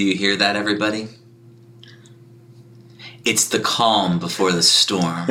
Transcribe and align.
Do 0.00 0.06
you 0.06 0.16
hear 0.16 0.34
that, 0.34 0.56
everybody? 0.56 1.08
It's 3.26 3.46
the 3.48 3.60
calm 3.60 4.18
before 4.18 4.50
the 4.50 4.62
storm. 4.62 5.28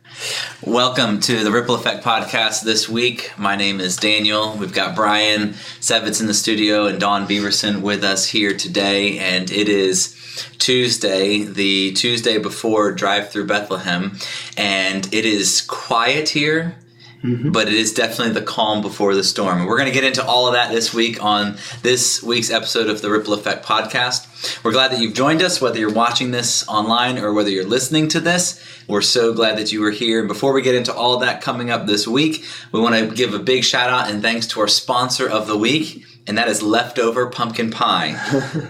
Welcome 0.66 1.20
to 1.20 1.44
the 1.44 1.52
Ripple 1.52 1.76
Effect 1.76 2.02
podcast 2.02 2.64
this 2.64 2.88
week. 2.88 3.30
My 3.38 3.54
name 3.54 3.78
is 3.78 3.96
Daniel. 3.96 4.56
We've 4.56 4.72
got 4.72 4.96
Brian 4.96 5.50
Sevitz 5.78 6.20
in 6.20 6.26
the 6.26 6.34
studio 6.34 6.86
and 6.86 6.98
Dawn 6.98 7.28
Beaverson 7.28 7.80
with 7.80 8.02
us 8.02 8.26
here 8.26 8.56
today, 8.56 9.20
and 9.20 9.48
it 9.52 9.68
is 9.68 10.18
Tuesday, 10.58 11.44
the 11.44 11.92
Tuesday 11.92 12.38
before 12.38 12.90
Drive 12.90 13.30
Through 13.30 13.46
Bethlehem, 13.46 14.18
and 14.56 15.06
it 15.14 15.24
is 15.24 15.60
quiet 15.60 16.30
here. 16.30 16.74
But 17.22 17.68
it 17.68 17.74
is 17.74 17.92
definitely 17.92 18.32
the 18.34 18.42
calm 18.42 18.82
before 18.82 19.14
the 19.14 19.22
storm. 19.22 19.58
And 19.60 19.66
we're 19.68 19.76
going 19.78 19.88
to 19.88 19.94
get 19.94 20.02
into 20.02 20.24
all 20.26 20.48
of 20.48 20.54
that 20.54 20.72
this 20.72 20.92
week 20.92 21.22
on 21.22 21.56
this 21.82 22.20
week's 22.20 22.50
episode 22.50 22.88
of 22.88 23.00
the 23.00 23.10
Ripple 23.10 23.32
Effect 23.34 23.64
podcast. 23.64 24.64
We're 24.64 24.72
glad 24.72 24.90
that 24.90 24.98
you've 25.00 25.14
joined 25.14 25.40
us, 25.40 25.60
whether 25.60 25.78
you're 25.78 25.92
watching 25.92 26.32
this 26.32 26.66
online 26.68 27.18
or 27.18 27.32
whether 27.32 27.48
you're 27.48 27.64
listening 27.64 28.08
to 28.08 28.20
this. 28.20 28.60
We're 28.88 29.02
so 29.02 29.32
glad 29.32 29.56
that 29.58 29.70
you 29.70 29.80
were 29.82 29.92
here. 29.92 30.18
And 30.18 30.26
before 30.26 30.52
we 30.52 30.62
get 30.62 30.74
into 30.74 30.92
all 30.92 31.14
of 31.14 31.20
that 31.20 31.40
coming 31.42 31.70
up 31.70 31.86
this 31.86 32.08
week, 32.08 32.44
we 32.72 32.80
want 32.80 32.96
to 32.96 33.14
give 33.14 33.34
a 33.34 33.38
big 33.38 33.62
shout 33.62 33.88
out 33.88 34.10
and 34.10 34.20
thanks 34.20 34.48
to 34.48 34.60
our 34.60 34.66
sponsor 34.68 35.28
of 35.28 35.46
the 35.46 35.56
week, 35.56 36.04
and 36.26 36.36
that 36.38 36.48
is 36.48 36.60
Leftover 36.60 37.28
Pumpkin 37.28 37.70
Pie. 37.70 38.14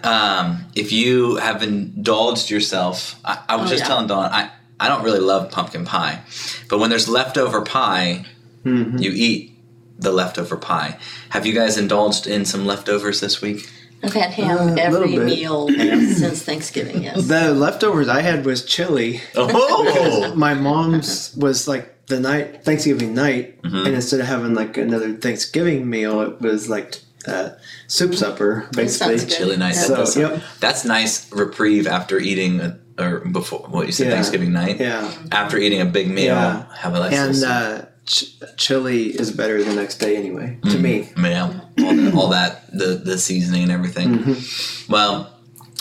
um, 0.04 0.66
if 0.74 0.92
you 0.92 1.36
have 1.36 1.62
indulged 1.62 2.50
yourself, 2.50 3.18
I, 3.24 3.42
I 3.48 3.56
was 3.56 3.70
Oh, 3.70 3.72
just 3.72 3.84
yeah. 3.84 3.88
telling 3.88 4.08
Dawn, 4.08 4.30
I, 4.30 4.50
I 4.78 4.88
don't 4.88 5.04
really 5.04 5.20
love 5.20 5.50
pumpkin 5.52 5.84
pie, 5.86 6.20
but 6.68 6.78
when 6.80 6.90
there's 6.90 7.08
leftover 7.08 7.62
pie, 7.62 8.26
you 8.64 9.10
eat 9.14 9.58
the 9.98 10.12
leftover 10.12 10.56
pie. 10.56 10.98
Have 11.30 11.46
you 11.46 11.52
guys 11.52 11.78
indulged 11.78 12.26
in 12.26 12.44
some 12.44 12.66
leftovers 12.66 13.20
this 13.20 13.40
week? 13.40 13.68
I've 14.04 14.14
had 14.14 14.30
ham 14.32 14.70
Uh, 14.70 14.74
every 14.78 15.16
meal 15.16 15.68
since 15.68 16.42
Thanksgiving. 16.42 17.04
Yes. 17.04 17.28
The 17.28 17.54
leftovers 17.54 18.08
I 18.08 18.20
had 18.22 18.44
was 18.44 18.64
chili. 18.64 19.20
Oh, 19.36 20.34
My 20.34 20.54
mom's 20.54 21.34
was 21.36 21.68
like 21.68 22.06
the 22.06 22.18
night 22.18 22.64
Thanksgiving 22.64 23.14
night, 23.14 23.62
Mm-hmm. 23.62 23.86
and 23.86 23.94
instead 23.94 24.18
of 24.20 24.26
having 24.26 24.54
like 24.54 24.76
another 24.76 25.14
Thanksgiving 25.14 25.88
meal, 25.88 26.20
it 26.22 26.40
was 26.40 26.68
like 26.68 26.98
uh, 27.28 27.50
soup 27.86 28.14
supper 28.16 28.66
basically. 28.72 29.18
chili 29.26 29.56
night. 29.56 29.74
Yeah. 29.76 29.86
That 29.86 29.96
So, 29.96 30.04
sound- 30.04 30.32
yep. 30.34 30.42
That's 30.58 30.84
nice 30.84 31.30
reprieve 31.32 31.86
after 31.86 32.18
eating 32.18 32.58
a, 32.60 32.78
or 32.98 33.20
before 33.20 33.60
what 33.68 33.86
you 33.86 33.92
said 33.92 34.08
Yeah. 34.08 34.14
Thanksgiving 34.14 34.52
night. 34.52 34.80
Yeah, 34.80 35.08
After 35.30 35.58
eating 35.58 35.80
a 35.80 35.84
big 35.86 36.08
meal, 36.08 36.34
Yeah. 36.34 36.64
have 36.76 36.94
a 36.96 36.98
nice 36.98 37.14
and 37.14 37.44
uh, 37.44 37.84
ch- 38.06 38.34
chili 38.56 39.06
is 39.06 39.30
better 39.30 39.62
the 39.62 39.74
next 39.74 39.98
day 39.98 40.16
anyway. 40.16 40.58
To 40.70 40.78
me, 40.78 41.04
soup. 41.04 41.18
yeah, 41.18 41.60
all, 41.80 41.94
the, 41.94 42.12
all 42.16 42.28
that 42.28 42.70
the 42.72 43.00
the 43.04 43.18
seasoning 43.18 43.64
and 43.64 43.72
everything. 43.72 44.08
Mm-hmm. 44.18 44.92
Well, 44.92 45.32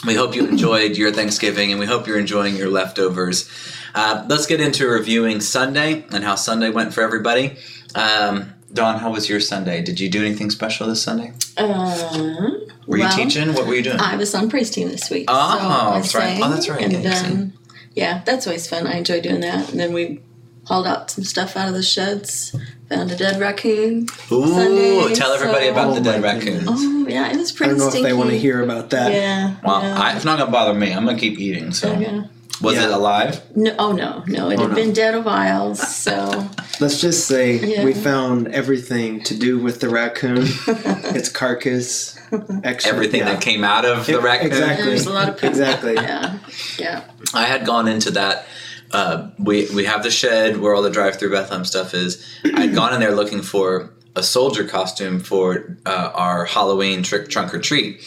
we 0.05 0.15
hope 0.15 0.35
you 0.35 0.45
enjoyed 0.47 0.97
your 0.97 1.11
Thanksgiving, 1.11 1.71
and 1.71 1.79
we 1.79 1.85
hope 1.85 2.07
you're 2.07 2.19
enjoying 2.19 2.55
your 2.55 2.69
leftovers. 2.69 3.49
Uh, 3.93 4.25
let's 4.29 4.45
get 4.47 4.61
into 4.61 4.87
reviewing 4.87 5.41
Sunday 5.41 6.05
and 6.11 6.23
how 6.23 6.35
Sunday 6.35 6.69
went 6.69 6.93
for 6.93 7.01
everybody. 7.01 7.57
Um, 7.93 8.53
Dawn, 8.73 8.99
how 8.99 9.11
was 9.11 9.27
your 9.29 9.41
Sunday? 9.41 9.81
Did 9.81 9.99
you 9.99 10.09
do 10.09 10.23
anything 10.25 10.49
special 10.49 10.87
this 10.87 11.03
Sunday? 11.03 11.33
Um, 11.57 12.61
Were 12.87 12.97
you 12.97 13.03
well, 13.03 13.15
teaching? 13.17 13.53
What 13.53 13.67
were 13.67 13.75
you 13.75 13.83
doing? 13.83 13.99
I 13.99 14.15
was 14.15 14.33
on 14.33 14.49
praise 14.49 14.69
team 14.71 14.87
this 14.87 15.09
week. 15.09 15.25
Oh, 15.27 15.33
so 15.59 15.67
I 15.67 15.99
that's 15.99 16.15
right. 16.15 16.39
Oh, 16.41 16.49
that's 16.49 16.69
right. 16.69 16.81
And 16.81 16.93
Yeah, 16.93 16.99
then, 17.01 17.53
yeah, 17.93 18.21
that's 18.25 18.47
always 18.47 18.67
fun. 18.67 18.87
I 18.87 18.93
enjoy 18.93 19.19
doing 19.19 19.41
that. 19.41 19.69
And 19.71 19.79
then 19.79 19.91
we 19.91 20.21
hauled 20.71 20.87
out 20.87 21.11
some 21.11 21.23
stuff 21.23 21.57
out 21.57 21.67
of 21.67 21.73
the 21.73 21.83
sheds. 21.83 22.55
Found 22.89 23.11
a 23.11 23.15
dead 23.15 23.39
raccoon. 23.39 24.07
Ooh, 24.31 24.47
Sunday, 24.47 25.13
tell 25.15 25.31
everybody 25.33 25.65
so- 25.65 25.71
about 25.71 25.93
the 25.93 25.99
Oh 26.01 26.03
dead 26.03 26.23
raccoon. 26.23 26.65
Oh 26.67 27.05
yeah, 27.07 27.31
it 27.31 27.37
was 27.37 27.51
I 27.53 27.55
pretty 27.57 27.69
don't 27.71 27.79
know 27.79 27.89
stinky. 27.89 28.05
if 28.07 28.11
they 28.11 28.13
want 28.17 28.29
to 28.31 28.37
hear 28.37 28.61
about 28.61 28.89
that. 28.91 29.11
Yeah. 29.13 29.55
Well, 29.63 29.81
yeah. 29.81 29.99
I, 29.99 30.15
it's 30.15 30.25
not 30.25 30.37
gonna 30.39 30.51
bother 30.51 30.73
me. 30.77 30.91
I'm 30.93 31.05
gonna 31.05 31.17
keep 31.17 31.39
eating. 31.39 31.71
So, 31.71 31.97
yeah. 31.97 32.23
was 32.61 32.75
Yeah. 32.75 32.85
it 32.87 32.91
alive? 32.91 33.41
No, 33.55 33.73
oh 33.79 33.91
no, 33.93 34.23
no, 34.27 34.49
it 34.49 34.59
Oh, 34.59 34.63
had 34.63 34.69
no. 34.71 34.75
been 34.75 34.91
dead 34.93 35.13
a 35.15 35.21
while. 35.21 35.73
So 35.75 36.47
Let's 36.81 36.99
just 36.99 37.27
say 37.27 37.55
Yeah. 37.59 37.85
we 37.85 37.93
found 37.93 38.49
everything 38.49 39.23
to 39.23 39.37
do 39.37 39.57
with 39.59 39.79
the 39.79 39.87
raccoon, 39.89 40.39
its 40.67 41.29
carcass, 41.29 42.17
extra, 42.63 42.91
Everything 42.93 43.19
yeah. 43.21 43.33
that 43.33 43.41
came 43.41 43.63
out 43.63 43.85
of 43.85 44.05
the 44.05 44.19
raccoon. 44.19 44.47
Exactly. 44.47 44.85
there's 44.87 45.05
a 45.05 45.13
lot 45.13 45.29
of 45.29 45.35
poop. 45.37 45.49
Exactly. 45.49 45.93
Yeah, 45.95 46.39
yeah. 46.77 47.03
I 47.33 47.43
had 47.45 47.65
gone 47.65 47.87
into 47.87 48.11
that. 48.11 48.45
Uh, 48.93 49.29
we 49.37 49.67
we 49.73 49.85
have 49.85 50.03
the 50.03 50.11
shed 50.11 50.57
where 50.57 50.75
all 50.75 50.81
the 50.81 50.89
drive-through 50.89 51.31
Bethlehem 51.31 51.65
stuff 51.65 51.93
is. 51.93 52.25
I 52.55 52.61
had 52.61 52.75
gone 52.75 52.93
in 52.93 52.99
there 52.99 53.15
looking 53.15 53.41
for 53.41 53.93
a 54.15 54.23
soldier 54.23 54.67
costume 54.67 55.19
for 55.19 55.77
uh, 55.85 56.11
our 56.13 56.45
Halloween 56.45 57.01
trick 57.01 57.29
trunk 57.29 57.53
or 57.53 57.59
treat, 57.59 58.01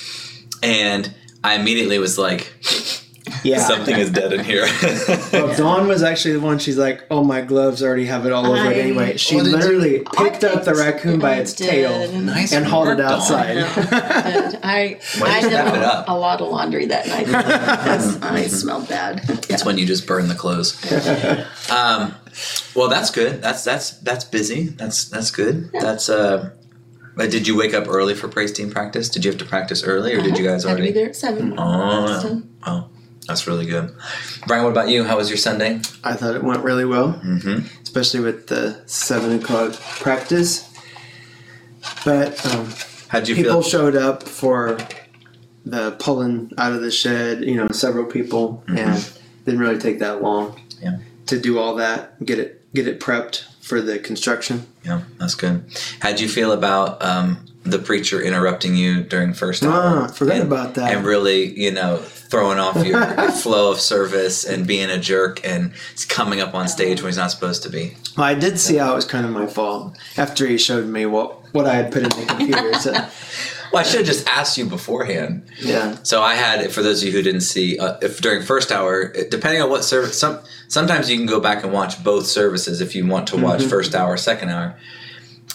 and 0.63 1.15
I 1.43 1.55
immediately 1.55 1.99
was 1.99 2.19
like, 2.19 2.53
Yeah. 3.45 3.59
"Something 3.59 3.97
is 3.97 4.11
dead 4.11 4.33
in 4.33 4.45
here." 4.45 4.67
Well, 5.33 5.55
Dawn 5.57 5.87
was 5.89 6.03
actually 6.03 6.35
the 6.35 6.41
one. 6.41 6.59
She's 6.59 6.79
like, 6.79 7.05
"Oh, 7.11 7.23
my 7.25 7.41
gloves 7.43 7.83
already 7.83 8.07
have 8.07 8.25
it 8.27 8.33
all 8.33 8.47
over 8.47 8.71
it 8.71 8.77
anyway." 8.79 9.17
She 9.17 9.37
What 9.37 9.45
did 9.45 9.53
you- 9.53 9.59
literally 9.59 9.99
picked 10.17 10.45
up 10.45 10.65
the 10.65 10.75
raccoon 10.75 11.19
by 11.21 11.35
its 11.37 11.53
did. 11.53 11.69
tail 11.69 12.13
nice 12.13 12.53
and 12.53 12.65
hauled 12.65 12.87
it 12.89 12.91
work, 12.91 12.99
Dawn. 12.99 13.13
outside. 13.13 13.57
I 14.63 14.99
Why 15.19 15.29
I 15.29 15.41
did 15.41 15.45
you 15.45 15.51
did 15.51 15.57
wrap 15.57 15.75
it 16.05 16.09
a, 16.09 16.13
a 16.13 16.15
lot 16.15 16.41
of 16.41 16.49
laundry 16.49 16.87
that 16.87 17.07
night. 17.09 17.29
I 18.23 18.47
smelled 18.47 18.89
bad. 18.89 19.23
It's 19.51 19.65
when 19.65 19.77
you 19.79 19.87
just 19.87 20.07
burn 20.07 20.29
the 20.29 20.35
clothes. 20.35 20.75
um, 21.71 22.15
well, 22.75 22.89
that's 22.89 23.11
good. 23.11 23.43
That's 23.43 23.65
that's 23.65 23.91
that's 23.99 24.25
busy. 24.25 24.69
That's 24.69 25.05
that's 25.07 25.31
good. 25.31 25.71
That's 25.73 26.09
uh. 26.09 26.51
But 27.17 27.31
did 27.31 27.47
you 27.47 27.57
wake 27.57 27.75
up 27.75 27.87
early 27.89 28.15
for 28.15 28.27
praise 28.27 28.51
team 28.51 28.71
practice? 28.73 29.09
Did 29.09 29.25
you 29.25 29.31
have 29.31 29.39
to 29.39 29.45
practice 29.45 29.85
early, 29.85 30.15
or 30.15 30.21
did 30.21 30.37
you 30.37 30.45
guys. 30.45 30.65
Had 30.65 30.71
to 30.71 30.77
be 30.77 30.83
already? 30.83 30.93
there 30.93 31.09
at 31.11 31.17
seven. 31.17 31.55
Oh, 31.57 32.43
oh, 32.67 32.89
that's 33.27 33.47
really 33.47 33.67
good. 33.67 33.95
Brian, 34.47 34.65
what 34.65 34.71
about 34.71 34.89
you? 34.89 35.05
How 35.05 35.17
was 35.17 35.29
your 35.31 35.37
Sunday? 35.39 35.81
I 36.03 36.15
thought 36.15 36.35
it 36.35 36.43
went 36.45 36.63
really 36.65 36.85
well, 36.85 37.15
Mm-hmm. 37.25 37.83
especially 37.83 38.21
with 38.21 38.47
the 38.49 38.83
seven 38.87 39.39
o'clock 39.41 39.73
practice. 40.01 40.71
But 42.05 42.45
um, 42.55 42.69
How'd 43.09 43.29
you 43.29 43.35
people 43.35 43.63
feel? 43.63 43.71
showed 43.71 43.97
up 43.97 44.23
for 44.23 44.79
the 45.65 45.93
pulling 45.99 46.51
out 46.59 46.73
of 46.73 46.81
the 46.83 46.91
shed. 46.91 47.45
You 47.45 47.57
know, 47.57 47.69
several 47.73 48.05
people, 48.07 48.63
and 48.69 49.13
didn't 49.45 49.61
really 49.61 49.79
take 49.79 49.99
that 50.01 50.23
long 50.23 50.53
Mm-hmm. 50.53 50.85
Yeah. 50.85 50.99
to 51.27 51.41
do 51.41 51.59
all 51.59 51.77
that, 51.77 52.23
get 52.25 52.39
it 52.39 52.73
get 52.75 52.87
it 52.89 53.01
prepped 53.01 53.45
for 53.63 53.81
the 53.81 53.99
construction. 53.99 54.67
Yeah, 54.85 55.03
that's 55.19 55.35
good. 55.35 55.65
How'd 56.01 56.21
you 56.21 56.29
feel 56.29 56.53
about 56.53 57.03
um, 57.03 57.47
the 57.63 57.79
preacher 57.79 58.21
interrupting 58.21 58.75
you 58.75 59.03
during 59.05 59.33
first 59.33 59.63
hour? 59.65 59.73
Ah, 59.73 60.07
forgot 60.09 60.37
and, 60.37 60.43
about 60.53 60.75
that. 60.75 60.93
And 60.95 61.07
really, 61.07 61.59
you 61.59 61.71
know, 61.71 62.03
throwing 62.35 62.59
off 62.59 62.85
your 62.85 63.01
flow 63.31 63.71
of 63.71 63.81
service 63.81 64.45
and 64.45 64.67
being 64.67 64.91
a 64.91 64.99
jerk 64.99 65.41
and 65.45 65.73
coming 66.09 66.41
up 66.41 66.53
on 66.55 66.67
stage 66.67 67.01
when 67.01 67.09
he's 67.09 67.17
not 67.17 67.31
supposed 67.31 67.63
to 67.63 67.69
be. 67.71 67.97
Well, 68.17 68.27
I 68.27 68.35
did 68.35 68.59
see 68.59 68.77
how 68.77 68.93
it 68.93 68.97
was 68.97 69.05
kind 69.05 69.25
of 69.25 69.31
my 69.31 69.47
fault 69.47 69.97
after 70.17 70.47
he 70.47 70.59
showed 70.59 70.87
me 70.87 71.07
what 71.07 71.55
what 71.55 71.67
I 71.67 71.75
had 71.75 71.93
put 71.93 72.03
in 72.03 72.09
the 72.09 72.27
computer. 72.27 72.75
So 72.75 72.93
Well, 73.73 73.81
I 73.81 73.87
should 73.87 73.99
have 74.01 74.07
just 74.07 74.29
asked 74.29 74.57
you 74.57 74.67
beforehand. 74.67 75.51
yeah, 75.61 75.97
So 76.05 76.23
I 76.23 76.37
had, 76.37 76.71
for 76.71 76.81
those 76.81 77.03
of 77.03 77.09
you 77.09 77.13
who 77.13 77.23
didn't 77.23 77.41
see, 77.41 77.77
uh, 77.77 77.97
if 78.03 78.21
during 78.21 78.45
first 78.45 78.71
hour, 78.71 79.13
depending 79.31 79.63
on 79.63 79.69
what 79.69 79.83
service, 79.83 80.17
some 80.17 80.39
sometimes 80.69 81.11
you 81.11 81.17
can 81.17 81.27
go 81.27 81.41
back 81.41 81.65
and 81.65 81.73
watch 81.73 82.03
both 82.05 82.27
services 82.27 82.81
if 82.81 82.95
you 82.95 83.05
want 83.05 83.27
to 83.29 83.37
watch 83.37 83.65
first 83.65 83.97
hour, 83.97 84.17
second 84.17 84.51
hour. 84.51 84.77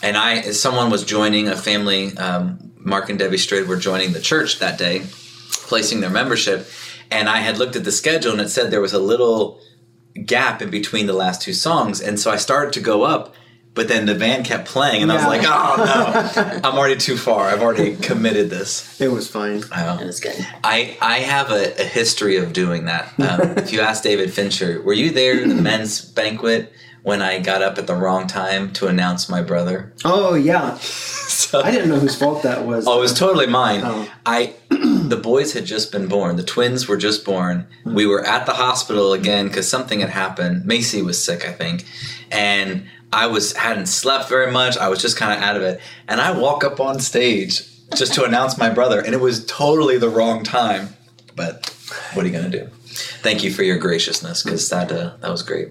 And 0.04 0.18
I, 0.18 0.52
someone 0.52 0.90
was 0.90 1.06
joining 1.06 1.48
a 1.48 1.56
family. 1.56 2.18
Um, 2.18 2.72
Mark 2.78 3.10
and 3.10 3.18
Debbie 3.18 3.38
Strayed 3.38 3.68
were 3.68 3.78
joining 3.78 4.12
the 4.12 4.22
church 4.22 4.60
that 4.60 4.78
day, 4.78 5.04
placing 5.70 6.02
their 6.02 6.10
membership, 6.10 6.68
and 7.10 7.30
I 7.30 7.38
had 7.38 7.58
looked 7.58 7.76
at 7.78 7.84
the 7.86 7.92
schedule 7.92 8.34
and 8.34 8.42
it 8.42 8.50
said 8.50 8.72
there 8.72 8.82
was 8.82 8.94
a 8.94 9.00
little 9.00 9.62
gap 10.26 10.62
in 10.62 10.70
between 10.70 11.06
the 11.06 11.14
last 11.14 11.42
two 11.42 11.54
songs, 11.54 12.02
and 12.02 12.20
so 12.20 12.32
I 12.32 12.38
started 12.38 12.74
to 12.74 12.82
go 12.82 13.04
up. 13.04 13.36
But 13.76 13.88
then 13.88 14.08
the 14.08 14.16
band 14.16 14.46
kept 14.46 14.68
playing, 14.68 15.04
and 15.04 15.12
I 15.12 15.16
was 15.16 15.26
like, 15.26 15.44
"Oh 15.46 15.76
no, 15.78 16.60
I'm 16.64 16.76
already 16.78 16.98
too 16.98 17.16
far. 17.16 17.48
I've 17.48 17.62
already 17.62 17.96
committed 17.96 18.50
this." 18.50 19.00
it 19.00 19.10
was 19.10 19.30
fine. 19.30 19.64
Oh. 19.72 20.00
It 20.02 20.06
was 20.06 20.20
good. 20.20 20.36
I, 20.64 20.98
I 21.00 21.20
have 21.20 21.52
a, 21.52 21.80
a 21.80 21.86
history 21.86 22.38
of 22.38 22.52
doing 22.52 22.86
that. 22.86 23.14
Um, 23.20 23.42
if 23.58 23.72
you 23.72 23.80
ask 23.82 24.04
David 24.04 24.34
Fincher, 24.34 24.82
were 24.82 24.94
you 24.94 25.12
there 25.12 25.40
in 25.40 25.50
the 25.50 25.62
men's 25.70 26.02
banquet 26.02 26.74
when 27.04 27.22
I 27.22 27.40
got 27.40 27.62
up 27.62 27.78
at 27.78 27.86
the 27.88 27.96
wrong 27.96 28.26
time 28.28 28.74
to 28.74 28.88
announce 28.88 29.30
my 29.30 29.42
brother? 29.44 29.94
Oh 30.04 30.34
yeah, 30.34 30.78
So, 31.40 31.62
I 31.62 31.72
didn't 31.72 31.90
know 31.90 32.00
whose 32.00 32.16
fault 32.18 32.44
that 32.44 32.66
was. 32.66 32.86
oh, 32.86 32.98
it 32.98 33.02
was 33.02 33.14
totally 33.14 33.48
mine. 33.48 33.82
Oh. 33.84 34.12
I 34.26 34.56
the 35.10 35.18
boys 35.18 35.54
had 35.54 35.66
just 35.66 35.92
been 35.92 36.08
born. 36.08 36.36
The 36.36 36.44
twins 36.44 36.88
were 36.88 36.98
just 36.98 37.26
born. 37.26 37.68
We 37.84 38.06
were 38.06 38.26
at 38.26 38.46
the 38.46 38.54
hospital 38.54 39.14
again 39.14 39.48
because 39.48 39.68
something 39.68 40.00
had 40.00 40.10
happened. 40.10 40.66
Macy 40.66 41.02
was 41.02 41.24
sick, 41.24 41.46
I 41.46 41.52
think, 41.52 41.86
and 42.32 42.86
I 43.12 43.28
was 43.28 43.56
hadn't 43.56 43.88
slept 43.88 44.30
very 44.30 44.52
much. 44.52 44.78
I 44.78 44.90
was 44.90 45.02
just 45.02 45.18
kind 45.18 45.34
of 45.34 45.44
out 45.44 45.56
of 45.56 45.64
it, 45.64 45.82
and 46.08 46.22
I 46.22 46.38
walk 46.38 46.64
up 46.64 46.80
on 46.80 47.00
stage 47.00 47.64
just 47.96 48.14
to 48.14 48.24
announce 48.24 48.58
my 48.58 48.70
brother, 48.70 49.00
and 49.00 49.14
it 49.14 49.20
was 49.20 49.46
totally 49.46 49.98
the 49.98 50.10
wrong 50.10 50.44
time. 50.44 50.90
But 51.36 51.74
what 52.14 52.24
are 52.24 52.30
you 52.30 52.34
gonna 52.34 52.50
do? 52.50 52.70
Thank 53.22 53.44
you 53.44 53.52
for 53.52 53.64
your 53.64 53.78
graciousness 53.78 54.44
because 54.44 54.70
that 54.70 54.92
uh, 54.92 55.16
that 55.22 55.32
was 55.32 55.42
great. 55.42 55.70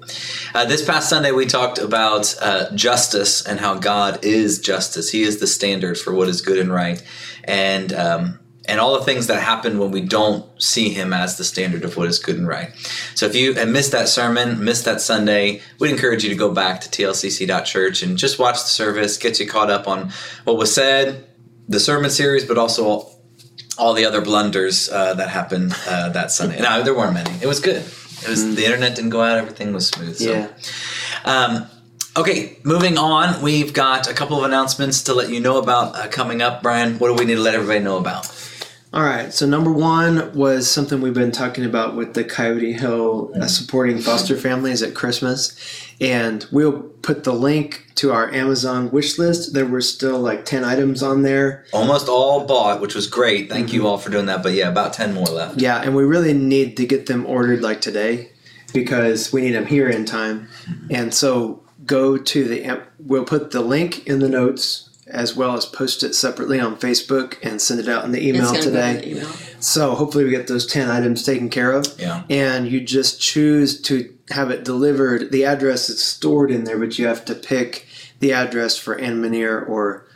Uh, 0.54 0.64
this 0.64 0.84
past 0.84 1.08
Sunday 1.08 1.30
we 1.30 1.46
talked 1.46 1.78
about 1.78 2.34
uh, 2.40 2.74
justice 2.74 3.44
and 3.46 3.60
how 3.60 3.74
God 3.74 4.24
is 4.24 4.58
justice. 4.58 5.10
He 5.10 5.22
is 5.22 5.38
the 5.38 5.46
standard 5.46 5.98
for 5.98 6.12
what 6.12 6.28
is 6.28 6.40
good 6.40 6.58
and 6.58 6.72
right, 6.72 7.02
and 7.44 7.92
um, 7.92 8.40
and 8.68 8.78
all 8.80 8.98
the 8.98 9.04
things 9.04 9.26
that 9.26 9.40
happen 9.42 9.78
when 9.78 9.90
we 9.90 10.02
don't 10.02 10.44
see 10.62 10.90
him 10.90 11.12
as 11.12 11.38
the 11.38 11.44
standard 11.44 11.84
of 11.84 11.96
what 11.96 12.06
is 12.06 12.18
good 12.18 12.36
and 12.36 12.46
right. 12.46 12.70
So 13.14 13.26
if 13.26 13.34
you 13.34 13.54
missed 13.66 13.92
that 13.92 14.08
sermon, 14.08 14.62
missed 14.62 14.84
that 14.84 15.00
Sunday, 15.00 15.62
we'd 15.80 15.90
encourage 15.90 16.22
you 16.22 16.30
to 16.30 16.36
go 16.36 16.52
back 16.52 16.82
to 16.82 16.88
tlcc.church 16.88 18.02
and 18.02 18.18
just 18.18 18.38
watch 18.38 18.56
the 18.62 18.68
service, 18.68 19.16
get 19.16 19.40
you 19.40 19.46
caught 19.46 19.70
up 19.70 19.88
on 19.88 20.12
what 20.44 20.58
was 20.58 20.72
said, 20.72 21.26
the 21.66 21.80
sermon 21.80 22.10
series, 22.10 22.44
but 22.44 22.58
also 22.58 22.84
all, 23.78 23.94
the 23.94 24.04
other 24.04 24.20
blunders 24.20 24.90
uh, 24.90 25.14
that 25.14 25.28
happened 25.28 25.72
uh, 25.86 26.10
that 26.10 26.30
Sunday. 26.30 26.60
No, 26.60 26.82
there 26.82 26.94
weren't 26.94 27.14
many. 27.14 27.30
It 27.40 27.46
was 27.46 27.60
good. 27.60 27.76
It 28.22 28.28
was 28.28 28.56
the 28.56 28.64
internet 28.64 28.96
didn't 28.96 29.10
go 29.10 29.22
out. 29.22 29.38
Everything 29.38 29.72
was 29.72 29.88
smooth. 29.88 30.16
So. 30.16 30.32
Yeah. 30.32 30.48
Um, 31.24 31.66
okay, 32.16 32.58
moving 32.64 32.98
on. 32.98 33.40
We've 33.40 33.72
got 33.72 34.10
a 34.10 34.14
couple 34.14 34.36
of 34.36 34.44
announcements 34.44 35.02
to 35.02 35.14
let 35.14 35.30
you 35.30 35.38
know 35.38 35.58
about 35.58 35.94
uh, 35.94 36.08
coming 36.08 36.42
up. 36.42 36.62
Brian, 36.62 36.98
what 36.98 37.08
do 37.08 37.14
we 37.14 37.24
need 37.24 37.36
to 37.36 37.40
let 37.40 37.54
everybody 37.54 37.78
know 37.78 37.98
about? 37.98 38.26
All 38.92 39.02
right. 39.02 39.34
So 39.34 39.46
number 39.46 39.70
one 39.70 40.32
was 40.32 40.70
something 40.70 41.02
we've 41.02 41.12
been 41.12 41.32
talking 41.32 41.64
about 41.64 41.94
with 41.94 42.14
the 42.14 42.24
Coyote 42.24 42.72
Hill 42.72 43.32
uh, 43.36 43.46
supporting 43.46 43.98
foster 43.98 44.34
families 44.34 44.82
at 44.82 44.94
Christmas, 44.94 45.54
and 46.00 46.46
we'll 46.50 46.80
put 47.02 47.24
the 47.24 47.34
link 47.34 47.92
to 47.96 48.12
our 48.12 48.32
Amazon 48.32 48.90
wish 48.90 49.18
list. 49.18 49.52
There 49.52 49.66
were 49.66 49.82
still 49.82 50.18
like 50.18 50.46
ten 50.46 50.64
items 50.64 51.02
on 51.02 51.22
there. 51.22 51.66
Almost 51.72 52.08
all 52.08 52.46
bought, 52.46 52.80
which 52.80 52.94
was 52.94 53.06
great. 53.06 53.50
Thank 53.50 53.74
you 53.74 53.86
all 53.86 53.98
for 53.98 54.08
doing 54.08 54.26
that. 54.26 54.42
But 54.42 54.54
yeah, 54.54 54.68
about 54.68 54.94
10 54.94 55.12
more 55.12 55.26
left. 55.26 55.60
Yeah, 55.60 55.82
and 55.82 55.94
we 55.94 56.04
really 56.04 56.32
need 56.32 56.76
to 56.78 56.86
get 56.86 57.06
them 57.06 57.26
ordered 57.26 57.60
like 57.60 57.82
today 57.82 58.30
because 58.72 59.32
we 59.32 59.42
need 59.42 59.52
them 59.52 59.66
here 59.66 59.88
in 59.88 60.06
time. 60.06 60.48
And 60.90 61.12
so 61.12 61.62
go 61.84 62.16
to 62.16 62.44
the 62.44 62.82
we'll 62.98 63.24
put 63.24 63.50
the 63.50 63.60
link 63.60 64.06
in 64.06 64.20
the 64.20 64.28
notes 64.28 64.87
as 65.10 65.34
well 65.36 65.54
as 65.56 65.64
post 65.66 66.02
it 66.02 66.14
separately 66.14 66.60
on 66.60 66.76
Facebook 66.76 67.36
and 67.42 67.60
send 67.60 67.80
it 67.80 67.88
out 67.88 68.04
in 68.04 68.12
the 68.12 68.26
email 68.26 68.42
It's 68.42 68.64
gonna 68.66 68.78
in 68.88 68.96
today. 68.96 69.00
the 69.00 69.10
email. 69.18 69.32
So 69.60 69.94
hopefully 69.94 70.24
we 70.24 70.30
get 70.30 70.46
those 70.46 70.66
10 70.66 70.88
items 70.90 71.24
taken 71.24 71.48
care 71.48 71.72
of. 71.72 71.86
Yeah. 71.98 72.22
And 72.30 72.68
you 72.68 72.80
just 72.80 73.20
choose 73.20 73.80
to 73.82 74.14
have 74.30 74.50
it 74.50 74.64
delivered. 74.64 75.32
The 75.32 75.44
address 75.44 75.88
is 75.90 76.02
stored 76.02 76.50
in 76.50 76.64
there, 76.64 76.78
but 76.78 76.98
you 76.98 77.06
have 77.06 77.24
to 77.26 77.34
pick 77.34 77.86
the 78.20 78.32
address 78.32 78.76
for 78.76 78.98
Ann 78.98 79.22
Manier 79.22 79.66
or 79.68 80.06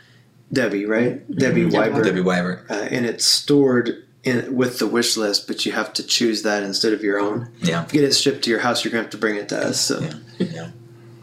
Debbie, 0.51 0.85
right? 0.85 1.29
Debbie 1.35 1.65
Weiber. 1.65 2.03
Debbie 2.03 2.21
Wyber. 2.21 2.69
Uh, 2.69 2.73
and 2.91 3.05
it's 3.05 3.25
stored 3.25 4.03
in, 4.23 4.55
with 4.55 4.77
the 4.79 4.87
wish 4.87 5.17
list, 5.17 5.47
but 5.47 5.65
you 5.65 5.71
have 5.71 5.91
to 5.93 6.03
choose 6.03 6.43
that 6.43 6.61
instead 6.63 6.93
of 6.93 7.01
your 7.03 7.19
own. 7.19 7.49
Yeah. 7.61 7.83
If 7.83 7.93
you 7.93 8.01
get 8.01 8.07
it 8.09 8.13
shipped 8.13 8.43
to 8.43 8.49
your 8.51 8.59
house, 8.59 8.83
you're 8.85 8.91
going 8.91 9.01
to 9.01 9.05
have 9.05 9.11
to 9.11 9.17
bring 9.17 9.35
it 9.37 9.49
to 9.49 9.57
us. 9.57 9.81
So 9.81 9.99
Yeah. 10.37 10.69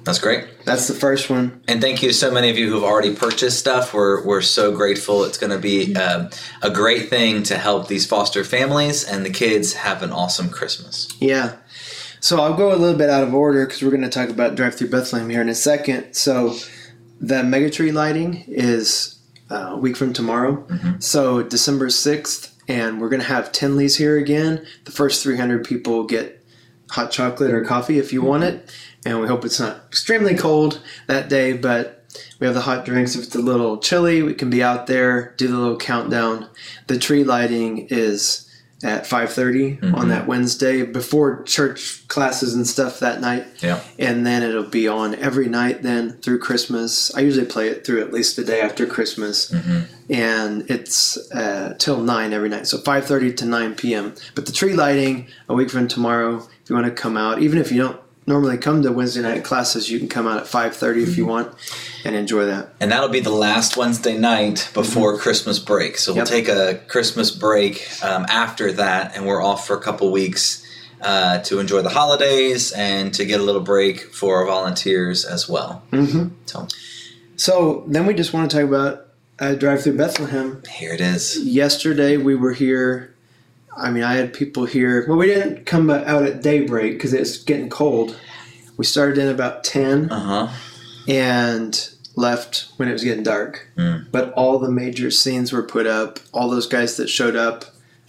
That's 0.05 0.19
great. 0.19 0.65
that's 0.65 0.89
the 0.89 0.95
first 0.95 1.29
one. 1.31 1.63
And 1.69 1.81
thank 1.81 2.03
you 2.03 2.09
to 2.09 2.15
so 2.15 2.31
many 2.31 2.51
of 2.51 2.59
you 2.59 2.71
who've 2.71 2.85
already 2.85 3.15
purchased 3.15 3.59
stuff. 3.59 3.93
We're, 3.93 4.25
we're 4.25 4.41
so 4.43 4.75
grateful. 4.75 5.25
It's 5.25 5.39
going 5.39 5.53
to 5.53 5.59
be 5.59 5.95
uh, 5.95 6.31
a 6.63 6.71
great 6.71 7.11
thing 7.11 7.43
to 7.45 7.59
help 7.59 7.89
these 7.89 8.07
foster 8.07 8.45
families 8.45 9.05
and 9.05 9.25
the 9.25 9.31
kids 9.31 9.75
have 9.75 10.03
an 10.03 10.11
awesome 10.11 10.49
Christmas. 10.51 11.09
Yeah. 11.21 11.57
So 12.21 12.41
I'll 12.41 12.55
go 12.55 12.73
a 12.73 12.77
little 12.77 12.99
bit 12.99 13.09
out 13.11 13.23
of 13.23 13.35
order 13.35 13.67
because 13.67 13.83
we're 13.83 13.91
going 13.91 14.03
to 14.03 14.09
talk 14.09 14.29
about 14.29 14.55
Drive 14.55 14.75
Through 14.75 14.91
Bethlehem 14.91 15.31
here 15.31 15.41
in 15.41 15.49
a 15.49 15.55
second. 15.55 16.15
So 16.15 16.55
the 17.21 17.43
Megatree 17.43 17.93
lighting 17.93 18.45
is 18.47 19.19
uh, 19.51 19.71
a 19.73 19.77
week 19.77 19.97
from 19.97 20.13
tomorrow. 20.13 20.67
So 20.99 21.43
December 21.43 21.89
6th, 21.89 22.53
and 22.69 23.01
we're 23.01 23.09
going 23.09 23.23
to 23.23 23.27
have 23.27 23.53
Tinley's 23.53 23.97
here 23.97 24.17
again. 24.17 24.67
The 24.85 24.93
first 24.93 25.23
300 25.23 25.65
people 25.65 26.05
get 26.05 26.45
hot 26.91 27.11
chocolate 27.11 27.53
or 27.53 27.65
coffee 27.65 27.99
if 27.99 28.13
you 28.13 28.23
want 28.23 28.45
it. 28.45 28.71
And 29.05 29.21
we 29.21 29.27
hope 29.29 29.45
it's 29.45 29.61
not 29.61 29.77
extremely 29.89 30.35
cold 30.35 30.83
that 31.07 31.29
day, 31.29 31.53
but 31.55 32.05
we 32.39 32.47
have 32.47 32.55
the 32.55 32.63
hot 32.63 32.85
drinks. 32.85 33.15
If 33.15 33.25
it's 33.25 33.35
a 33.35 33.41
little 33.41 33.79
chilly, 33.79 34.23
we 34.23 34.35
can 34.35 34.51
be 34.51 34.63
out 34.63 34.87
there, 34.87 35.35
do 35.37 35.49
the 35.49 35.57
little 35.57 35.77
countdown. 35.79 36.49
The 36.87 36.99
tree 36.99 37.25
lighting 37.25 37.87
is 37.91 38.47
at 38.83 39.05
5.30 39.05 39.93
on 39.95 40.09
that 40.09 40.27
wednesday 40.27 40.83
before 40.83 41.43
church 41.43 42.09
classes 42.09 42.55
and 42.55 42.67
stuff 42.67 42.99
that 43.01 43.21
night. 43.21 43.47
Yeah. 43.61 43.81
and 43.99 44.25
then 44.27 44.43
it'll 44.43 44.63
be 44.63 44.89
on 44.89 45.15
every 45.17 45.49
night 45.49 45.83
then 45.83 46.13
through 46.13 46.39
christmas. 46.39 47.15
I 47.15 47.21
usually 47.21 47.45
play 47.45 47.69
it 47.69 47.85
through 47.85 48.01
at 48.01 48.11
least 48.11 48.37
the 48.37 48.45
day 48.45 48.63
after 48.63 48.87
christmas. 48.87 49.53
And 50.09 50.71
it's 50.71 51.19
uh, 51.31 51.75
till 51.79 52.01
9 52.01 52.33
every 52.33 52.49
night. 52.49 52.67
So 52.67 52.79
5.30 52.79 53.37
to 53.37 53.45
9 53.45 53.75
p.m 53.75 54.15
but 54.35 54.47
the 54.47 54.53
tree 54.53 54.73
lighting 54.73 55.27
a 55.49 55.55
week 55.55 55.69
from 55.69 55.87
tomorrow 55.87 56.37
if 56.39 56.71
you 56.71 56.75
want 56.75 56.87
to 56.87 56.93
come 56.93 57.19
out 57.19 57.43
even 57.43 57.59
if 57.59 57.71
you 57.71 57.83
don't 57.83 58.01
normally 58.27 58.57
come 58.59 58.83
to 58.83 58.93
wednesday 58.93 59.23
night 59.23 59.43
classes 59.45 59.91
you 59.91 59.99
can 59.99 60.09
come 60.09 60.27
out 60.29 60.39
at 60.39 60.45
5.30 60.45 61.03
if 61.03 61.17
you 61.17 61.27
want 61.27 61.53
and 62.05 62.15
enjoy 62.15 62.45
that 62.47 62.69
And 62.81 62.91
that'll 62.93 63.09
be 63.09 63.21
the 63.21 63.31
last 63.31 63.77
Wednesday 63.77 64.17
night 64.17 64.71
before 64.75 65.19
Christmas 65.19 65.59
break. 65.59 65.99
So 65.99 66.13
we'll 66.15 66.25
Mm-hmm. 66.25 66.35
Yep. 66.35 66.47
take 66.47 66.49
a 66.49 66.79
Christmas 66.89 67.31
break 67.31 67.89
um, 68.03 68.25
after 68.29 68.73
that, 68.73 69.15
and 69.17 69.27
we're 69.27 69.43
off 69.43 69.67
for 69.67 69.77
a 69.77 69.81
couple 69.81 70.11
weeks 70.13 70.65
uh, 71.03 71.39
to 71.41 71.59
enjoy 71.59 71.83
the 71.83 71.91
holidays 71.91 72.73
and 72.73 73.13
to 73.15 73.25
get 73.25 73.41
a 73.41 73.43
little 73.43 73.61
break 73.61 74.01
for 74.15 74.37
our 74.39 74.47
volunteers 74.47 75.25
as 75.25 75.49
well. 75.49 75.83
mm-hmm. 75.91 76.29
So 76.47 76.69
so 77.37 77.85
then 77.89 78.07
we 78.07 78.15
just 78.15 78.33
want 78.33 78.51
to 78.51 78.57
talk 78.57 78.67
about 78.69 79.07
uh, 79.39 79.55
drive 79.55 79.83
through 79.83 79.97
bethlehem 79.97 80.63
here 80.71 80.93
it 80.93 81.01
is. 81.01 81.39
yesterday 81.45 82.17
we 82.19 82.35
were 82.35 82.53
here 82.53 83.15
i 83.77 83.91
mean 83.91 84.03
i 84.03 84.15
had 84.15 84.33
people 84.33 84.65
here. 84.65 85.05
Well 85.09 85.19
we 85.19 85.27
didn't 85.27 85.67
come 85.67 85.91
out 85.91 86.25
at 86.25 86.43
daybreak 86.43 86.95
because 86.95 87.13
it's 87.13 87.39
getting 87.39 87.71
cold. 87.71 88.19
We 88.77 88.85
started 88.85 89.19
in 89.19 89.29
about 89.29 89.63
10 89.65 90.11
Uh 90.11 90.21
huh. 90.49 90.49
and 91.09 91.91
left 92.17 92.69
when 92.77 92.89
it 92.89 92.93
was 92.93 93.05
getting 93.05 93.23
dark. 93.23 93.69
Mm. 93.77 94.07
but 94.11 94.33
all 94.33 94.59
the 94.59 94.71
major 94.71 95.11
scenes 95.11 95.53
were 95.53 95.63
put 95.63 95.87
up. 95.87 96.19
All 96.33 96.51
those 96.51 96.67
guys 96.67 96.97
that 96.97 97.09
showed 97.09 97.37
up 97.37 97.65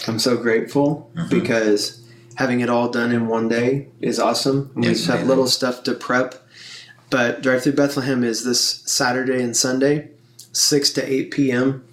i'm 0.08 0.20
so 0.20 0.36
grateful 0.38 1.10
Mm-hmm. 1.16 1.30
because 1.30 2.02
having 2.36 2.62
it 2.62 2.70
all 2.70 2.90
done 2.90 3.12
in 3.12 3.28
one 3.28 3.48
day 3.50 3.88
is 4.00 4.20
awesome. 4.20 4.72
We 4.74 4.84
just 4.84 5.06
have 5.08 5.28
little 5.28 5.48
stuff 5.48 5.84
to 5.84 5.94
prep. 5.94 6.36
But 7.12 7.42
drive 7.44 7.62
through 7.64 7.74
bethlehem 7.74 8.24
is 8.24 8.44
this 8.46 8.62
saturday 8.86 9.44
and 9.44 9.56
sunday 9.56 10.10
6 10.54 10.92
to 10.94 11.02
8 11.14 11.32
p.m 11.32 11.86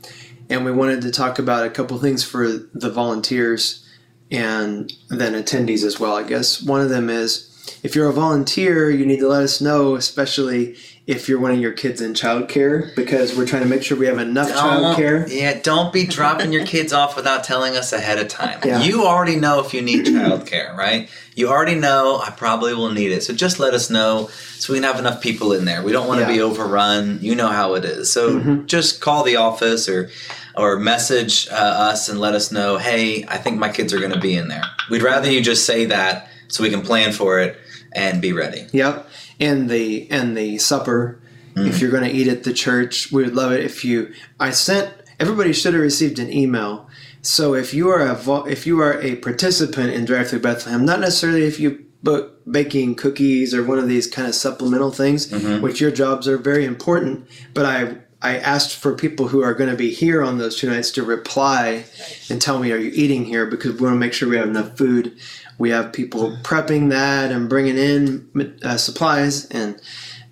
and 0.50 0.64
we 0.64 0.72
wanted 0.72 1.02
to 1.02 1.10
talk 1.10 1.38
about 1.38 1.66
a 1.66 1.70
couple 1.70 1.98
things 1.98 2.24
for 2.24 2.48
the 2.48 2.90
volunteers 2.90 3.84
and 4.30 4.92
then 5.08 5.32
attendees 5.32 5.84
as 5.84 5.98
well 5.98 6.16
i 6.16 6.22
guess. 6.22 6.62
One 6.62 6.80
of 6.80 6.90
them 6.90 7.08
is 7.08 7.44
if 7.82 7.94
you're 7.94 8.08
a 8.08 8.12
volunteer 8.12 8.90
you 8.90 9.06
need 9.06 9.20
to 9.20 9.28
let 9.28 9.42
us 9.42 9.60
know 9.60 9.94
especially 9.94 10.76
if 11.08 11.26
you're 11.26 11.40
one 11.40 11.50
of 11.50 11.58
your 11.58 11.72
kids 11.72 12.02
in 12.02 12.12
childcare 12.12 12.94
because 12.94 13.34
we're 13.34 13.46
trying 13.46 13.62
to 13.62 13.68
make 13.68 13.82
sure 13.82 13.96
we 13.96 14.04
have 14.04 14.18
enough 14.18 14.50
childcare 14.50 15.26
Yeah, 15.28 15.58
don't 15.62 15.90
be 15.90 16.06
dropping 16.06 16.52
your 16.52 16.66
kids 16.66 16.92
off 16.92 17.16
without 17.16 17.44
telling 17.44 17.76
us 17.78 17.94
ahead 17.94 18.18
of 18.18 18.28
time. 18.28 18.60
Yeah. 18.62 18.82
You 18.82 19.06
already 19.06 19.36
know 19.36 19.58
if 19.60 19.72
you 19.72 19.80
need 19.80 20.04
childcare, 20.04 20.76
right? 20.76 21.08
You 21.34 21.48
already 21.48 21.76
know 21.76 22.20
I 22.22 22.28
probably 22.30 22.74
will 22.74 22.90
need 22.92 23.10
it. 23.10 23.22
So 23.22 23.32
just 23.32 23.58
let 23.58 23.72
us 23.72 23.88
know 23.88 24.28
so 24.58 24.74
we 24.74 24.80
can 24.80 24.84
have 24.84 24.98
enough 24.98 25.22
people 25.22 25.54
in 25.54 25.64
there. 25.64 25.82
We 25.82 25.92
don't 25.92 26.06
want 26.08 26.20
to 26.20 26.26
Yeah. 26.26 26.32
be 26.34 26.42
overrun. 26.42 27.20
You 27.22 27.34
know 27.34 27.48
how 27.48 27.72
it 27.74 27.86
is. 27.86 28.12
So 28.12 28.38
Mhm. 28.38 28.66
just 28.66 29.00
call 29.00 29.24
the 29.24 29.36
office 29.36 29.88
or 29.88 30.10
or 30.56 30.76
message 30.76 31.46
uh, 31.52 31.54
us 31.54 32.08
and 32.08 32.18
let 32.20 32.34
us 32.34 32.50
know, 32.50 32.78
"Hey, 32.78 33.24
I 33.28 33.36
think 33.38 33.58
my 33.60 33.68
kids 33.68 33.94
are 33.94 33.98
going 34.00 34.10
to 34.12 34.18
be 34.18 34.34
in 34.34 34.48
there." 34.48 34.64
We'd 34.90 35.02
rather 35.02 35.30
you 35.30 35.40
just 35.40 35.64
say 35.64 35.84
that 35.84 36.28
so 36.48 36.64
we 36.64 36.70
can 36.70 36.82
plan 36.82 37.12
for 37.12 37.38
it 37.38 37.56
and 37.92 38.20
be 38.20 38.32
ready. 38.32 38.66
Yep. 38.72 39.08
And 39.40 39.70
the 39.70 40.10
and 40.10 40.36
the 40.36 40.58
supper, 40.58 41.20
if 41.54 41.62
mm-hmm. 41.62 41.80
you're 41.80 41.90
going 41.90 42.04
to 42.04 42.10
eat 42.10 42.28
at 42.28 42.44
the 42.44 42.52
church, 42.52 43.12
we 43.12 43.24
would 43.24 43.34
love 43.34 43.52
it 43.52 43.64
if 43.64 43.84
you. 43.84 44.12
I 44.40 44.50
sent 44.50 44.92
everybody 45.20 45.52
should 45.52 45.74
have 45.74 45.82
received 45.82 46.18
an 46.18 46.32
email. 46.32 46.88
So 47.22 47.54
if 47.54 47.74
you 47.74 47.88
are 47.90 48.00
a 48.00 48.44
if 48.44 48.66
you 48.66 48.80
are 48.80 49.00
a 49.00 49.16
participant 49.16 49.92
in 49.92 50.04
Drive 50.04 50.30
Through 50.30 50.40
Bethlehem, 50.40 50.84
not 50.84 51.00
necessarily 51.00 51.44
if 51.44 51.58
you 51.60 51.84
book 52.02 52.40
baking 52.50 52.94
cookies 52.94 53.52
or 53.52 53.64
one 53.64 53.78
of 53.78 53.88
these 53.88 54.06
kind 54.06 54.28
of 54.28 54.34
supplemental 54.34 54.90
things, 54.90 55.28
mm-hmm. 55.28 55.62
which 55.62 55.80
your 55.80 55.90
jobs 55.90 56.28
are 56.28 56.38
very 56.38 56.64
important, 56.64 57.28
but 57.54 57.66
I. 57.66 57.98
I 58.20 58.36
asked 58.36 58.74
for 58.76 58.94
people 58.94 59.28
who 59.28 59.42
are 59.42 59.54
going 59.54 59.70
to 59.70 59.76
be 59.76 59.92
here 59.92 60.22
on 60.22 60.38
those 60.38 60.56
two 60.58 60.68
nights 60.68 60.90
to 60.92 61.04
reply 61.04 61.84
and 62.28 62.42
tell 62.42 62.58
me, 62.58 62.72
are 62.72 62.76
you 62.76 62.90
eating 62.92 63.24
here? 63.24 63.46
Because 63.46 63.74
we 63.74 63.82
want 63.82 63.94
to 63.94 63.98
make 63.98 64.12
sure 64.12 64.28
we 64.28 64.36
have 64.36 64.48
enough 64.48 64.76
food. 64.76 65.16
We 65.56 65.70
have 65.70 65.92
people 65.92 66.36
prepping 66.42 66.90
that 66.90 67.30
and 67.30 67.48
bringing 67.48 67.78
in 67.78 68.58
uh, 68.64 68.76
supplies 68.76 69.46
and 69.46 69.80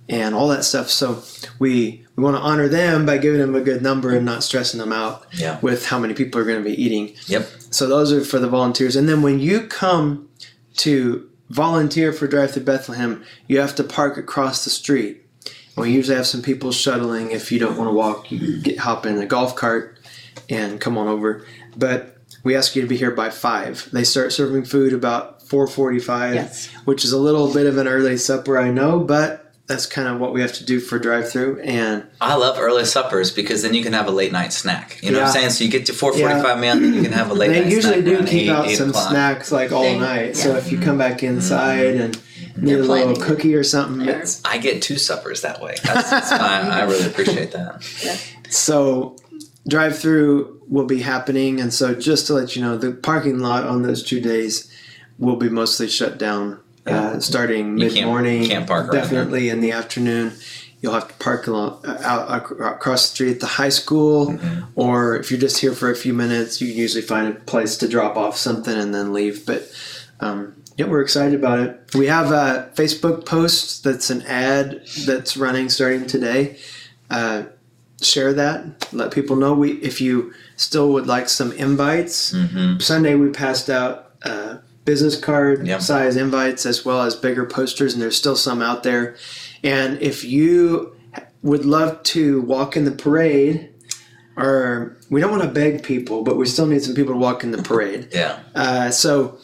and 0.08 0.36
all 0.36 0.46
that 0.48 0.64
stuff. 0.64 0.88
So 0.88 1.22
we 1.58 2.04
we 2.14 2.22
want 2.22 2.36
to 2.36 2.40
honor 2.42 2.68
them 2.68 3.04
by 3.06 3.18
giving 3.18 3.40
them 3.40 3.54
a 3.54 3.60
good 3.60 3.82
number 3.82 4.14
and 4.16 4.24
not 4.24 4.42
stressing 4.44 4.78
them 4.80 4.92
out 4.92 5.26
Yeah. 5.32 5.58
with 5.60 5.86
how 5.86 5.98
many 5.98 6.14
people 6.14 6.40
are 6.40 6.44
going 6.44 6.62
to 6.62 6.68
be 6.68 6.80
eating. 6.80 7.14
Yep. 7.26 7.48
So 7.70 7.86
those 7.88 8.12
are 8.12 8.24
for 8.24 8.38
the 8.38 8.48
volunteers. 8.48 8.96
And 8.96 9.08
then 9.08 9.20
when 9.22 9.38
you 9.40 9.66
come 9.66 10.28
to 10.78 11.28
volunteer 11.50 12.12
for 12.12 12.26
Drive 12.26 12.52
Through 12.52 12.64
Bethlehem, 12.64 13.22
you 13.48 13.58
have 13.60 13.74
to 13.76 13.84
park 13.84 14.16
across 14.16 14.64
the 14.64 14.70
street. 14.70 15.25
And 15.76 15.85
we 15.85 15.92
usually 15.92 16.16
have 16.16 16.26
some 16.26 16.42
people 16.42 16.73
shuttling. 16.73 17.30
If 17.30 17.52
you 17.52 17.59
don't 17.59 17.76
want 17.76 17.88
to 17.88 17.95
walk, 17.95 18.30
you 18.33 18.59
get 18.59 18.78
hop 18.78 19.06
in 19.06 19.18
a 19.18 19.26
golf 19.26 19.54
cart 19.54 19.99
and 20.49 20.80
come 20.80 20.97
on 20.97 21.06
over. 21.09 21.45
But 21.76 22.16
we 22.42 22.56
ask 22.56 22.75
you 22.75 22.83
to 22.83 22.88
be 22.88 22.97
here 22.97 23.11
by 23.11 23.30
five. 23.30 23.88
They 23.92 24.04
start 24.04 24.33
serving 24.33 24.64
food 24.64 24.92
about 24.92 25.42
four 25.42 25.66
forty-five, 25.66 26.35
Yes. 26.35 26.68
which 26.85 27.04
is 27.04 27.12
a 27.12 27.18
little 27.18 27.52
bit 27.52 27.66
of 27.66 27.76
an 27.78 27.87
early 27.87 28.16
supper, 28.16 28.59
I 28.59 28.71
know, 28.71 29.00
but 29.00 29.42
that's 29.66 29.85
kind 29.85 30.06
of 30.06 30.21
what 30.21 30.33
we 30.33 30.40
have 30.40 30.52
to 30.54 30.64
do 30.64 30.78
for 30.78 30.97
drive 30.99 31.28
through. 31.30 31.59
And 31.61 32.06
I 32.21 32.37
love 32.37 32.56
early 32.56 32.85
suppers 32.85 33.33
because 33.33 33.62
then 33.62 33.75
you 33.75 33.83
can 33.83 33.92
have 33.95 34.06
a 34.06 34.12
late 34.12 34.30
night 34.30 34.52
snack. 34.52 35.00
You 35.02 35.11
know 35.11 35.18
what 35.18 35.26
I'm 35.26 35.33
saying? 35.33 35.50
So 35.50 35.64
you 35.64 35.71
get 35.71 35.87
to 35.87 35.92
4:45 35.92 36.18
Yeah. 36.18 36.54
meal, 36.61 36.75
then 36.80 36.95
you 36.95 37.02
can 37.02 37.12
have 37.12 37.30
a 37.30 37.35
late 37.35 37.49
they 37.49 37.61
night 37.62 37.71
snack. 37.73 37.95
They 37.95 37.99
usually 37.99 38.02
do 38.02 38.25
keep 38.25 38.42
8, 38.42 38.49
out 38.50 38.68
8 38.68 38.76
some 38.76 38.90
o'clock. 38.90 39.11
snacks 39.11 39.50
like 39.52 39.73
all 39.73 39.83
They- 39.83 39.99
night. 39.99 40.37
So 40.37 40.54
if 40.54 40.71
you 40.71 40.78
come 40.78 40.99
back 40.99 41.18
mm-hmm. 41.18 41.35
inside 41.37 41.97
and 41.97 42.16
need 42.56 42.72
a 42.72 42.76
They're 42.76 42.82
little 42.82 43.04
planning. 43.14 43.20
cookie 43.20 43.54
or 43.54 43.64
something, 43.64 44.08
it's, 44.08 44.42
I 44.44 44.58
get 44.58 44.82
two 44.82 44.96
suppers 44.98 45.42
that 45.42 45.60
way. 45.60 45.75
That's, 45.84 46.10
that's 46.10 46.30
fine. 46.30 46.40
I 46.66 46.82
really 46.84 47.06
appreciate 47.06 47.52
that. 47.52 47.82
So, 48.50 49.16
drive 49.68 49.98
through 49.98 50.60
will 50.68 50.86
be 50.86 51.00
happening, 51.00 51.60
and 51.60 51.72
so 51.72 51.94
just 51.94 52.26
to 52.28 52.34
let 52.34 52.56
you 52.56 52.62
know, 52.62 52.76
the 52.76 52.92
parking 52.92 53.38
lot 53.40 53.64
on 53.64 53.82
those 53.82 54.02
two 54.02 54.20
days 54.20 54.70
will 55.18 55.36
be 55.36 55.48
mostly 55.48 55.88
shut 55.88 56.18
down, 56.18 56.60
uh, 56.86 57.18
starting 57.20 57.78
You 57.78 57.86
can't- 57.86 57.94
mid 57.94 58.04
morning. 58.06 58.44
can't 58.46 58.66
park 58.66 58.92
Definitely 58.92 59.48
in 59.48 59.60
the 59.60 59.72
afternoon. 59.72 60.32
You'll 60.82 60.92
have 60.92 61.08
to 61.08 61.14
park 61.14 61.46
along, 61.46 61.80
uh, 61.86 61.98
out 62.04 62.50
across 62.60 63.08
the 63.08 63.14
street 63.14 63.30
at 63.32 63.40
the 63.40 63.46
high 63.46 63.70
school, 63.70 64.26
Mm-hmm. 64.28 64.64
or 64.75 65.16
if 65.16 65.30
you're 65.30 65.40
just 65.40 65.58
here 65.58 65.72
for 65.72 65.90
a 65.90 65.96
few 65.96 66.12
minutes, 66.12 66.60
you 66.60 66.68
can 66.68 66.76
usually 66.76 67.02
find 67.02 67.28
a 67.28 67.32
place 67.40 67.76
to 67.78 67.88
drop 67.88 68.16
off 68.16 68.36
something 68.36 68.76
and 68.76 68.94
then 68.94 69.12
leave. 69.12 69.46
But 69.46 69.70
um, 70.20 70.54
yeah, 70.76 70.87
we're 70.87 71.00
excited 71.02 71.35
about 71.38 71.59
it. 71.61 71.80
We 71.95 72.06
have 72.06 72.30
a 72.33 72.71
Facebook 72.75 73.25
post 73.26 73.83
that's 73.85 74.11
an 74.11 74.23
ad 74.23 74.83
that's 75.06 75.37
running 75.37 75.68
starting 75.68 76.06
today. 76.06 76.59
Uh, 77.11 77.45
share 78.02 78.33
that. 78.35 78.88
Let 78.92 79.11
people 79.12 79.37
know 79.37 79.54
we 79.54 79.73
if 79.75 80.00
you 80.00 80.33
still 80.56 80.92
would 80.92 81.06
like 81.06 81.28
some 81.28 81.52
invites. 81.52 82.33
hmm 82.33 82.78
Sunday 82.78 83.14
we 83.14 83.30
passed 83.30 83.71
out 83.71 84.12
uh, 84.23 84.59
business 84.85 85.18
card 85.18 85.66
Yep. 85.66 85.80
size 85.80 86.16
invites 86.16 86.66
as 86.66 86.85
well 86.85 87.02
as 87.02 87.14
bigger 87.14 87.47
posters, 87.47 87.92
and 87.95 88.02
there's 88.02 88.16
still 88.16 88.37
some 88.37 88.61
out 88.62 88.83
there. 88.83 89.16
And 89.64 90.00
if 90.02 90.25
you 90.25 90.95
would 91.42 91.64
love 91.64 92.02
to 92.02 92.40
walk 92.42 92.76
in 92.76 92.85
the 92.85 92.90
parade, 92.90 93.71
or 94.37 94.97
we 95.11 95.21
don't 95.21 95.30
want 95.30 95.42
to 95.45 95.49
beg 95.49 95.83
people, 95.83 96.23
but 96.23 96.37
we 96.37 96.47
still 96.47 96.66
need 96.66 96.83
some 96.83 96.95
people 96.95 97.14
to 97.14 97.18
walk 97.18 97.42
in 97.45 97.50
the 97.52 97.62
parade. 97.62 98.09
Yeah. 98.12 98.38
Uh, 98.54 98.90
so 98.90 99.38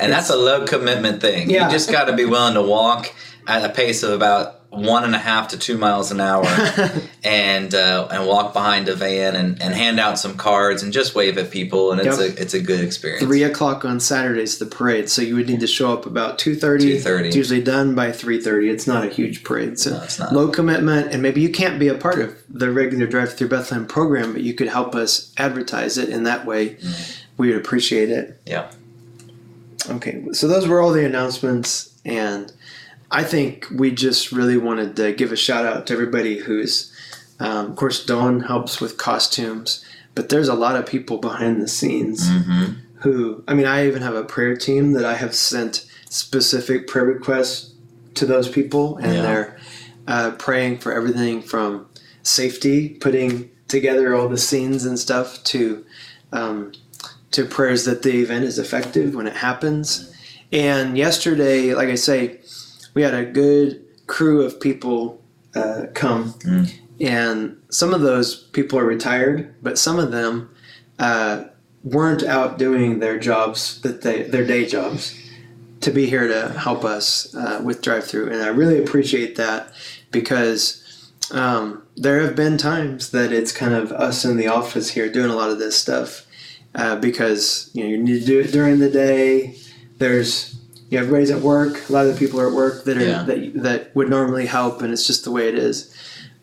And 0.00 0.12
that's 0.12 0.30
a 0.30 0.36
low 0.36 0.64
commitment 0.64 1.20
thing. 1.20 1.50
Yeah. 1.50 1.66
You 1.66 1.72
just 1.72 1.90
got 1.90 2.04
to 2.04 2.12
be 2.14 2.24
willing 2.24 2.54
to 2.54 2.62
walk 2.62 3.12
at 3.46 3.64
a 3.64 3.68
pace 3.72 4.02
of 4.02 4.10
about 4.12 4.54
one 4.70 5.02
and 5.02 5.14
a 5.14 5.18
half 5.18 5.48
to 5.48 5.58
two 5.58 5.78
miles 5.78 6.10
an 6.10 6.20
hour 6.20 6.44
and 7.24 7.74
uh, 7.74 8.06
and 8.10 8.26
walk 8.26 8.52
behind 8.52 8.86
a 8.88 8.94
van 8.94 9.34
and, 9.34 9.60
and 9.62 9.74
hand 9.74 9.98
out 9.98 10.18
some 10.18 10.36
cards 10.36 10.82
and 10.82 10.92
just 10.92 11.14
wave 11.14 11.38
at 11.38 11.50
people 11.50 11.90
and 11.90 12.00
it's 12.02 12.20
Yep. 12.20 12.36
a 12.38 12.42
it's 12.42 12.52
a 12.54 12.60
good 12.60 12.80
experience. 12.80 13.24
three 13.24 13.42
o'clock 13.42 13.86
on 13.86 13.98
Saturdays 13.98 14.58
the 14.58 14.66
parade, 14.66 15.08
so 15.08 15.22
you 15.22 15.34
would 15.36 15.48
need 15.48 15.60
to 15.60 15.66
show 15.66 15.92
up 15.94 16.04
about 16.04 16.38
two 16.38 16.54
thirty. 16.54 16.98
2:30. 16.98 17.24
It's 17.28 17.36
usually 17.36 17.62
done 17.62 17.94
by 17.94 18.12
three 18.12 18.40
thirty. 18.40 18.68
It's 18.68 18.86
not 18.86 19.04
a 19.04 19.08
huge 19.08 19.42
parade, 19.42 19.78
so 19.78 19.90
No, 19.92 20.02
it's 20.02 20.18
not. 20.18 20.34
low 20.34 20.48
commitment, 20.48 21.12
and 21.14 21.22
maybe 21.22 21.40
you 21.40 21.48
can't 21.48 21.78
be 21.78 21.88
a 21.88 21.94
part 21.94 22.18
of 22.20 22.36
the 22.50 22.70
regular 22.70 23.06
Drive 23.06 23.32
Through 23.34 23.48
Bethlehem 23.48 23.86
program, 23.86 24.34
but 24.34 24.42
you 24.42 24.52
could 24.52 24.68
help 24.68 24.94
us 24.94 25.32
advertise 25.38 25.96
it 25.96 26.10
in 26.10 26.24
that 26.24 26.44
way. 26.44 26.74
Mm. 26.74 27.22
We 27.38 27.48
would 27.48 27.56
appreciate 27.56 28.10
it. 28.10 28.38
Yeah. 28.44 28.70
Okay, 29.88 30.24
so 30.32 30.46
those 30.48 30.66
were 30.68 30.80
all 30.80 30.92
the 30.92 31.04
announcements, 31.04 31.94
and 32.04 32.52
I 33.10 33.24
think 33.24 33.66
we 33.70 33.90
just 33.90 34.32
really 34.32 34.56
wanted 34.58 34.96
to 34.96 35.12
give 35.12 35.32
a 35.32 35.36
shout 35.36 35.64
out 35.64 35.86
to 35.86 35.92
everybody 35.94 36.38
who's, 36.38 36.92
um, 37.40 37.70
of 37.70 37.76
course, 37.76 38.04
Dawn 38.04 38.40
helps 38.40 38.80
with 38.80 38.98
costumes, 38.98 39.84
but 40.14 40.28
there's 40.28 40.48
a 40.48 40.54
lot 40.54 40.76
of 40.76 40.84
people 40.86 41.18
behind 41.18 41.60
the 41.62 41.68
scenes 41.68 42.28
hmm 42.28 42.64
who 43.02 43.44
I 43.46 43.54
mean 43.54 43.64
I 43.66 43.86
even 43.86 44.02
have 44.02 44.16
a 44.16 44.24
prayer 44.24 44.56
team 44.56 44.90
that 44.94 45.04
I 45.04 45.14
have 45.14 45.32
sent 45.32 45.86
specific 46.10 46.88
prayer 46.88 47.04
requests 47.04 47.72
to 48.14 48.26
those 48.26 48.48
people 48.48 48.96
and 48.96 49.14
Yeah. 49.14 49.22
they're 49.22 49.56
uh, 50.08 50.30
praying 50.32 50.78
for 50.78 50.92
everything 50.92 51.40
from 51.40 51.86
safety 52.24 52.88
putting 52.88 53.50
together 53.68 54.16
all 54.16 54.28
the 54.28 54.36
scenes 54.36 54.84
and 54.84 54.98
stuff 54.98 55.44
to 55.44 55.84
um, 56.32 56.72
to 57.38 57.44
prayers 57.44 57.84
that 57.84 58.02
the 58.02 58.20
event 58.20 58.44
is 58.44 58.58
effective 58.58 59.14
when 59.14 59.28
it 59.28 59.36
happens. 59.36 60.12
And 60.50 60.98
yesterday 60.98 61.72
like 61.72 61.88
I 61.88 61.94
say 61.94 62.40
we 62.94 63.02
had 63.02 63.14
a 63.14 63.24
good 63.24 63.84
crew 64.08 64.42
of 64.42 64.60
people 64.60 65.22
uh, 65.54 65.86
come. 65.94 66.32
Mm. 66.40 66.72
and 67.00 67.56
some 67.70 67.94
of 67.94 68.00
those 68.00 68.34
people 68.34 68.76
are 68.78 68.84
retired 68.84 69.54
but 69.62 69.78
some 69.78 70.00
of 70.00 70.10
them 70.10 70.50
uh, 70.98 71.44
weren't 71.84 72.24
out 72.24 72.58
doing 72.58 72.98
their 72.98 73.18
jobs 73.18 73.80
that 73.82 74.02
they 74.02 74.24
their 74.24 74.44
day 74.44 74.66
jobs 74.66 75.14
to 75.80 75.92
be 75.92 76.06
here 76.06 76.26
to 76.26 76.50
help 76.58 76.84
us 76.84 77.32
uh, 77.36 77.60
with 77.62 77.82
drive 77.82 78.04
through 78.04 78.28
and 78.30 78.42
i 78.42 78.48
really 78.48 78.78
appreciate 78.82 79.36
that 79.36 79.72
because 80.10 80.84
um, 81.30 81.82
there 81.96 82.20
have 82.20 82.34
been 82.34 82.58
times 82.58 83.10
that 83.10 83.32
it's 83.32 83.52
kind 83.52 83.74
of 83.74 83.92
us 83.92 84.24
in 84.24 84.36
the 84.36 84.48
office 84.48 84.90
here 84.90 85.10
doing 85.10 85.30
a 85.30 85.36
lot 85.36 85.50
of 85.50 85.58
this 85.58 85.78
stuff 85.78 86.26
uh, 86.74 86.96
because 86.96 87.70
you 87.74 87.82
know 87.84 87.90
you 87.90 87.98
need 87.98 88.20
to 88.20 88.26
do 88.26 88.40
it 88.40 88.52
during 88.52 88.78
the 88.78 88.90
day 88.90 89.56
there's 89.98 90.56
you 90.90 90.96
know, 90.96 91.04
everybody's 91.04 91.30
at 91.30 91.40
work 91.42 91.88
a 91.88 91.92
lot 91.92 92.06
of 92.06 92.12
the 92.12 92.18
people 92.18 92.40
are 92.40 92.48
at 92.48 92.54
work 92.54 92.84
that 92.84 92.96
are 92.96 93.04
Yeah. 93.04 93.22
that, 93.24 93.52
that 93.62 93.96
would 93.96 94.08
normally 94.08 94.46
help 94.46 94.82
and 94.82 94.92
it's 94.92 95.06
just 95.06 95.24
the 95.24 95.30
way 95.30 95.48
it 95.48 95.54
is 95.56 95.94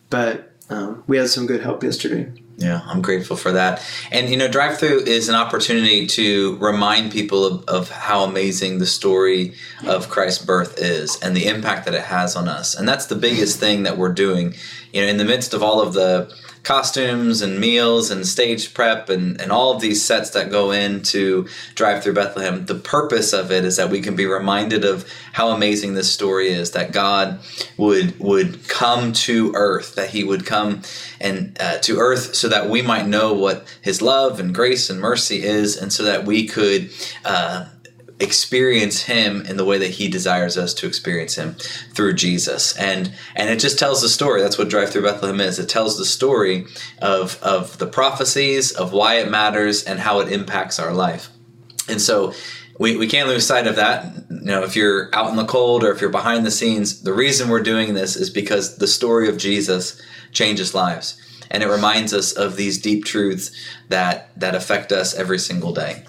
but 0.10 0.52
um, 0.70 1.04
we 1.08 1.18
had 1.18 1.30
some 1.30 1.46
good 1.46 1.62
help 1.62 1.84
yesterday 1.84 2.32
Yeah, 2.58 2.82
I'm 2.86 3.02
grateful 3.02 3.36
for 3.36 3.52
that. 3.52 3.84
And 4.12 4.30
you 4.30 4.38
know, 4.38 4.48
drive 4.48 4.78
through 4.80 5.02
is 5.02 5.28
an 5.30 5.36
opportunity 5.36 6.08
to 6.08 6.56
remind 6.58 7.12
people 7.12 7.46
of, 7.46 7.66
of 7.66 7.90
how 7.92 8.24
amazing 8.24 8.80
the 8.80 8.86
story 8.86 9.54
of 9.86 10.08
Christ's 10.10 10.44
birth 10.46 10.80
is 10.80 11.20
and 11.22 11.36
the 11.36 11.48
impact 11.48 11.84
that 11.86 11.94
it 11.94 12.04
has 12.06 12.36
on 12.38 12.48
us. 12.48 12.74
And 12.74 12.88
that's 12.88 13.08
the 13.08 13.16
biggest 13.16 13.60
thing 13.60 13.84
that 13.84 13.98
we're 13.98 14.14
doing. 14.14 14.56
You 14.94 15.02
know, 15.02 15.08
in 15.08 15.18
the 15.18 15.26
midst 15.26 15.54
of 15.54 15.62
all 15.62 15.82
of 15.82 15.94
the 15.94 16.34
costumes 16.66 17.42
and 17.42 17.60
meals 17.60 18.10
and 18.10 18.28
stage 18.28 18.74
prep 18.74 19.08
and, 19.08 19.40
and 19.40 19.52
all 19.52 19.74
of 19.74 19.82
these 19.82 20.04
sets 20.04 20.32
that 20.32 20.50
go 20.50 20.72
into 20.72 21.48
Drive 21.76 22.04
Through 22.04 22.16
Bethlehem, 22.16 22.66
the 22.66 22.76
purpose 22.76 23.34
of 23.34 23.52
it 23.52 23.64
is 23.64 23.78
that 23.78 23.92
we 23.92 24.02
can 24.02 24.16
be 24.16 24.26
reminded 24.26 24.84
of 24.84 25.08
how 25.32 25.50
amazing 25.50 25.94
this 25.94 26.12
story 26.12 26.50
is 26.50 26.72
that 26.72 26.92
God 26.92 27.40
would 27.78 28.20
would 28.20 28.68
come 28.68 29.14
to 29.14 29.54
earth, 29.56 29.96
that 29.96 30.10
he 30.10 30.24
would 30.24 30.46
come 30.46 30.82
and 31.22 31.56
uh, 31.60 31.78
to 31.80 32.00
earth 32.00 32.36
so 32.36 32.50
that 32.50 32.68
we 32.70 32.82
might 32.82 33.08
know 33.08 33.34
what 33.34 33.66
his 33.82 34.02
love 34.02 34.40
and 34.40 34.54
grace 34.54 34.90
and 34.90 35.00
mercy 35.00 35.44
is 35.44 35.78
and 35.78 35.94
so 35.94 36.04
that 36.04 36.26
we 36.26 36.48
could 36.48 36.90
uh, 37.24 37.68
experience 38.20 39.04
him 39.04 39.42
in 39.46 39.58
the 39.58 39.66
way 39.66 39.78
that 39.78 39.92
he 39.92 40.08
desires 40.08 40.58
us 40.58 40.74
to 40.74 40.88
experience 40.88 41.36
him 41.36 41.56
through 41.94 42.14
Jesus. 42.14 42.76
And 42.78 43.14
and 43.36 43.50
it 43.50 43.60
just 43.60 43.78
tells 43.78 44.02
the 44.02 44.10
story. 44.10 44.42
That's 44.42 44.58
what 44.58 44.70
Drive 44.70 44.92
Through 44.92 45.04
Bethlehem 45.04 45.42
is. 45.42 45.60
It 45.60 45.70
tells 45.70 45.98
the 45.98 46.06
story 46.06 46.66
of 47.02 47.42
of 47.42 47.78
the 47.78 47.88
prophecies, 47.88 48.72
of 48.72 48.94
why 48.94 49.16
it 49.16 49.30
matters 49.30 49.84
and 49.84 50.00
how 50.00 50.20
it 50.22 50.32
impacts 50.32 50.80
our 50.80 50.94
life. 50.94 51.30
And 51.90 52.02
so 52.02 52.34
we, 52.80 52.98
we 52.98 53.08
can't 53.08 53.30
lose 53.30 53.46
sight 53.46 53.68
of 53.68 53.76
that. 53.76 54.26
You 54.30 54.46
know, 54.46 54.64
if 54.64 54.76
you're 54.76 55.14
out 55.14 55.30
in 55.30 55.36
the 55.36 55.46
cold 55.46 55.84
or 55.84 55.92
if 55.92 56.02
you're 56.02 56.10
behind 56.10 56.46
the 56.46 56.52
scenes, 56.52 57.04
the 57.04 57.14
reason 57.14 57.50
we're 57.50 57.64
doing 57.64 57.94
this 57.94 58.16
is 58.16 58.30
because 58.30 58.78
the 58.78 58.88
story 58.88 59.30
of 59.30 59.38
Jesus 59.38 60.02
changes 60.32 60.74
lives. 60.74 61.22
And 61.52 61.64
it 61.64 61.68
reminds 61.68 62.14
us 62.14 62.32
of 62.34 62.58
these 62.58 62.82
deep 62.82 63.06
truths 63.06 63.52
that 63.90 64.38
that 64.40 64.56
affect 64.56 64.92
us 64.92 65.14
every 65.14 65.40
single 65.40 65.74
day. 65.74 66.04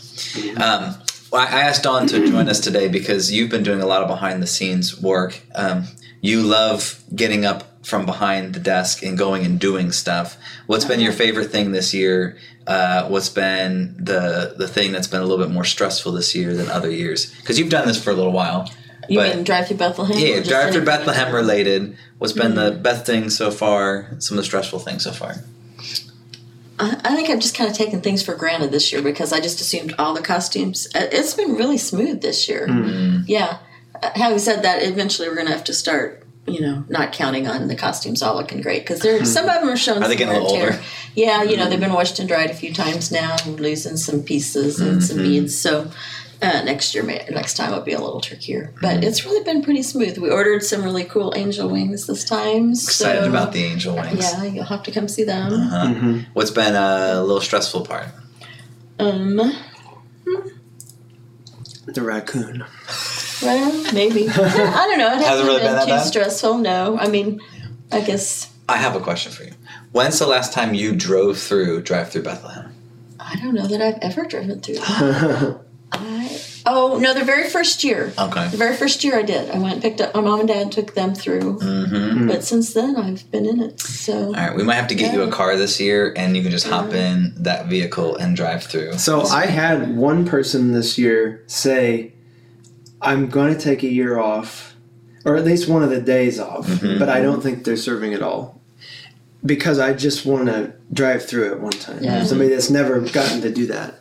Um, 0.56 0.96
well, 0.96 1.06
I 1.36 1.44
I 1.46 1.60
asked 1.62 1.82
Dawn 1.82 2.06
to 2.08 2.26
join 2.26 2.48
us 2.48 2.60
today 2.60 2.88
because 2.88 3.30
you've 3.32 3.50
been 3.50 3.62
doing 3.62 3.80
a 3.82 3.86
lot 3.86 4.02
of 4.02 4.08
behind 4.08 4.42
the 4.42 4.46
scenes 4.46 5.00
work. 5.00 5.40
Um, 5.54 5.84
you 6.20 6.42
love 6.42 7.02
getting 7.14 7.44
up 7.44 7.84
from 7.86 8.04
behind 8.04 8.54
the 8.54 8.60
desk 8.60 9.02
and 9.02 9.16
going 9.16 9.44
and 9.44 9.60
doing 9.60 9.92
stuff. 9.92 10.36
What's 10.66 10.84
been 10.84 10.98
your 10.98 11.12
favorite 11.12 11.52
thing 11.52 11.70
this 11.70 11.94
year? 11.94 12.36
Uh, 12.66 13.06
what's 13.08 13.28
been 13.28 13.94
the 13.96 14.54
the 14.58 14.66
thing 14.66 14.90
that's 14.92 15.06
been 15.06 15.20
a 15.20 15.24
little 15.24 15.44
bit 15.44 15.52
more 15.52 15.64
stressful 15.64 16.12
this 16.12 16.34
year 16.34 16.54
than 16.56 16.68
other 16.68 16.90
years? 16.90 17.32
Because 17.40 17.58
you've 17.58 17.70
done 17.70 17.86
this 17.86 18.02
for 18.02 18.10
a 18.10 18.14
little 18.14 18.32
while. 18.32 18.68
You 19.08 19.20
But- 19.20 19.36
mean 19.36 19.44
drive 19.44 19.68
through 19.68 19.76
Bethlehem? 19.76 20.18
Yeah, 20.18 20.40
drive 20.40 20.72
through? 20.72 20.84
Bethlehem 20.84 21.32
related. 21.32 21.96
What's 22.18 22.32
been 22.32 22.56
the 22.56 22.72
best 22.72 23.06
thing 23.06 23.30
so 23.30 23.52
far? 23.52 24.08
Some 24.18 24.36
of 24.36 24.42
the 24.42 24.46
stressful 24.46 24.80
things 24.80 25.04
so 25.04 25.12
far. 25.12 25.36
I, 26.78 27.00
I 27.04 27.14
think 27.16 27.30
I've 27.30 27.38
just 27.40 27.56
kind 27.56 27.70
of 27.70 27.76
taken 27.76 28.00
things 28.00 28.22
for 28.22 28.34
granted 28.34 28.70
this 28.70 28.92
year 28.92 29.02
because 29.02 29.32
I 29.32 29.40
just 29.40 29.60
assumed 29.60 29.94
all 29.98 30.14
the 30.14 30.22
costumes. 30.22 30.86
uh, 30.94 31.06
It's 31.12 31.34
been 31.34 31.54
really 31.54 31.78
smooth 31.78 32.20
this 32.22 32.48
year. 32.48 32.66
Mm-hmm. 32.68 33.22
Yeah. 33.26 33.58
Uh, 34.02 34.10
Having 34.14 34.38
said 34.40 34.62
that, 34.64 34.82
eventually 34.82 35.28
we're 35.28 35.34
going 35.36 35.46
to 35.46 35.52
have 35.54 35.64
to 35.64 35.74
start, 35.74 36.26
you 36.46 36.60
know, 36.60 36.84
not 36.88 37.12
counting 37.12 37.48
on 37.48 37.68
the 37.68 37.76
costumes 37.76 38.22
all 38.22 38.36
looking 38.36 38.60
great 38.60 38.82
because 38.82 39.00
there 39.00 39.24
some 39.24 39.48
of 39.48 39.54
them 39.60 39.68
are 39.68 39.76
showing. 39.76 40.02
Are 40.02 40.08
they 40.08 40.16
getting 40.16 40.34
a 40.36 40.38
little 40.40 40.56
older? 40.56 40.78
Yeah, 41.14 41.42
you 41.42 41.56
know 41.56 41.68
they've 41.68 41.80
been 41.80 41.92
washed 41.94 42.18
and 42.18 42.28
dried 42.28 42.50
a 42.50 42.54
few 42.54 42.72
times 42.74 43.10
now, 43.10 43.36
losing 43.46 43.96
some 43.96 44.22
pieces 44.22 44.78
and 44.80 45.02
some 45.02 45.16
Mm-hmm. 45.16 45.26
beads. 45.26 45.58
So 45.58 45.90
uh, 46.42 46.62
next 46.64 46.94
year, 46.94 47.02
may, 47.02 47.26
next 47.30 47.54
time 47.56 47.72
will 47.72 47.80
be 47.80 47.92
a 47.92 48.00
little 48.00 48.20
trickier. 48.20 48.72
But 48.80 48.96
Mm-hmm. 48.96 49.02
it's 49.04 49.24
really 49.24 49.42
been 49.44 49.62
pretty 49.62 49.82
smooth. 49.82 50.18
We 50.18 50.30
ordered 50.30 50.62
some 50.62 50.82
really 50.82 51.04
cool 51.04 51.32
angel 51.36 51.68
wings 51.68 52.06
this 52.06 52.24
time. 52.24 52.70
Excited 52.72 53.24
about 53.24 53.52
the 53.52 53.64
angel 53.64 53.94
wings. 53.96 54.20
Yeah, 54.20 54.44
you'll 54.44 54.64
have 54.64 54.82
to 54.84 54.90
come 54.92 55.08
see 55.08 55.24
them. 55.24 55.52
Uh-huh. 55.52 56.18
What's 56.34 56.50
been 56.50 56.74
a 56.74 57.22
little 57.22 57.40
stressful 57.40 57.86
part? 57.86 58.08
Um, 58.98 59.36
the 61.86 62.02
raccoon 62.02 62.64
Well, 63.42 63.92
maybe. 63.92 64.28
I 64.30 64.86
don't 64.88 64.98
know. 64.98 65.12
It 65.12 65.22
hasn't, 65.24 65.46
really 65.46 65.60
been, 65.60 65.66
been 65.68 65.74
that 65.76 65.84
too 65.84 65.90
bad? 65.90 66.06
stressful. 66.06 66.58
No, 66.58 66.98
I 66.98 67.08
mean, 67.08 67.40
I 67.92 68.00
guess 68.00 68.52
I 68.68 68.76
have 68.78 68.96
a 68.96 69.00
question 69.00 69.32
for 69.32 69.44
you. 69.44 69.52
When's 69.92 70.18
the 70.18 70.26
last 70.26 70.52
time 70.52 70.74
you 70.74 70.94
drove 70.94 71.38
through 71.38 71.82
drive 71.82 72.10
through 72.10 72.22
Bethlehem? 72.22 72.72
I 73.20 73.36
don't 73.36 73.54
know 73.54 73.66
that 73.66 73.80
I've 73.80 73.98
ever 74.02 74.24
driven 74.26 74.60
through. 74.60 74.78
that. 76.66 76.70
I 76.70 76.74
oh 76.74 76.98
no, 76.98 77.14
the 77.14 77.24
very 77.24 77.48
first 77.48 77.84
year. 77.84 78.12
Okay. 78.18 78.48
The 78.48 78.56
very 78.56 78.76
first 78.76 79.02
year 79.04 79.18
I 79.18 79.22
did. 79.22 79.50
I 79.50 79.58
went 79.58 79.74
and 79.74 79.82
picked 79.82 80.00
up 80.00 80.14
my 80.14 80.20
mom 80.20 80.40
and 80.40 80.48
dad 80.48 80.72
took 80.72 80.94
them 80.94 81.14
through. 81.14 81.58
Mm-hmm. 81.58 82.28
But 82.28 82.44
since 82.44 82.74
then 82.74 82.96
I've 82.96 83.30
been 83.30 83.46
in 83.46 83.60
it. 83.60 83.80
So 83.80 84.26
All 84.26 84.32
right, 84.32 84.54
we 84.56 84.62
might 84.62 84.74
have 84.74 84.88
to 84.88 84.94
get 84.94 85.14
you 85.14 85.22
a 85.22 85.30
car 85.30 85.56
this 85.56 85.80
year, 85.80 86.12
and 86.16 86.36
you 86.36 86.42
can 86.42 86.50
just 86.50 86.66
hop 86.66 86.92
in 86.92 87.32
that 87.36 87.66
vehicle 87.66 88.16
and 88.16 88.36
drive 88.36 88.64
through. 88.64 88.94
So 88.94 89.22
I 89.22 89.46
had 89.46 89.96
one 89.96 90.24
person 90.26 90.72
this 90.72 90.98
year 90.98 91.42
say, 91.46 92.12
"I'm 93.00 93.28
going 93.28 93.54
to 93.54 93.60
take 93.60 93.82
a 93.82 93.88
year 93.88 94.18
off, 94.18 94.74
or 95.24 95.36
at 95.36 95.44
least 95.44 95.68
one 95.68 95.82
of 95.82 95.90
the 95.90 96.00
days 96.00 96.38
off, 96.40 96.66
Mhm. 96.66 96.98
but 96.98 97.08
I 97.08 97.20
don't 97.20 97.42
think 97.42 97.64
they're 97.64 97.76
serving 97.76 98.14
at 98.14 98.22
all 98.22 98.60
because 99.44 99.78
I 99.78 99.92
just 99.92 100.26
want 100.26 100.46
to 100.46 100.72
drive 100.92 101.24
through 101.24 101.52
it 101.52 101.60
one 101.60 101.72
time." 101.72 101.98
Yeah. 102.02 102.24
Somebody 102.24 102.50
that's 102.50 102.70
never 102.70 103.00
gotten 103.00 103.40
to 103.42 103.50
do 103.50 103.66
that, 103.66 104.00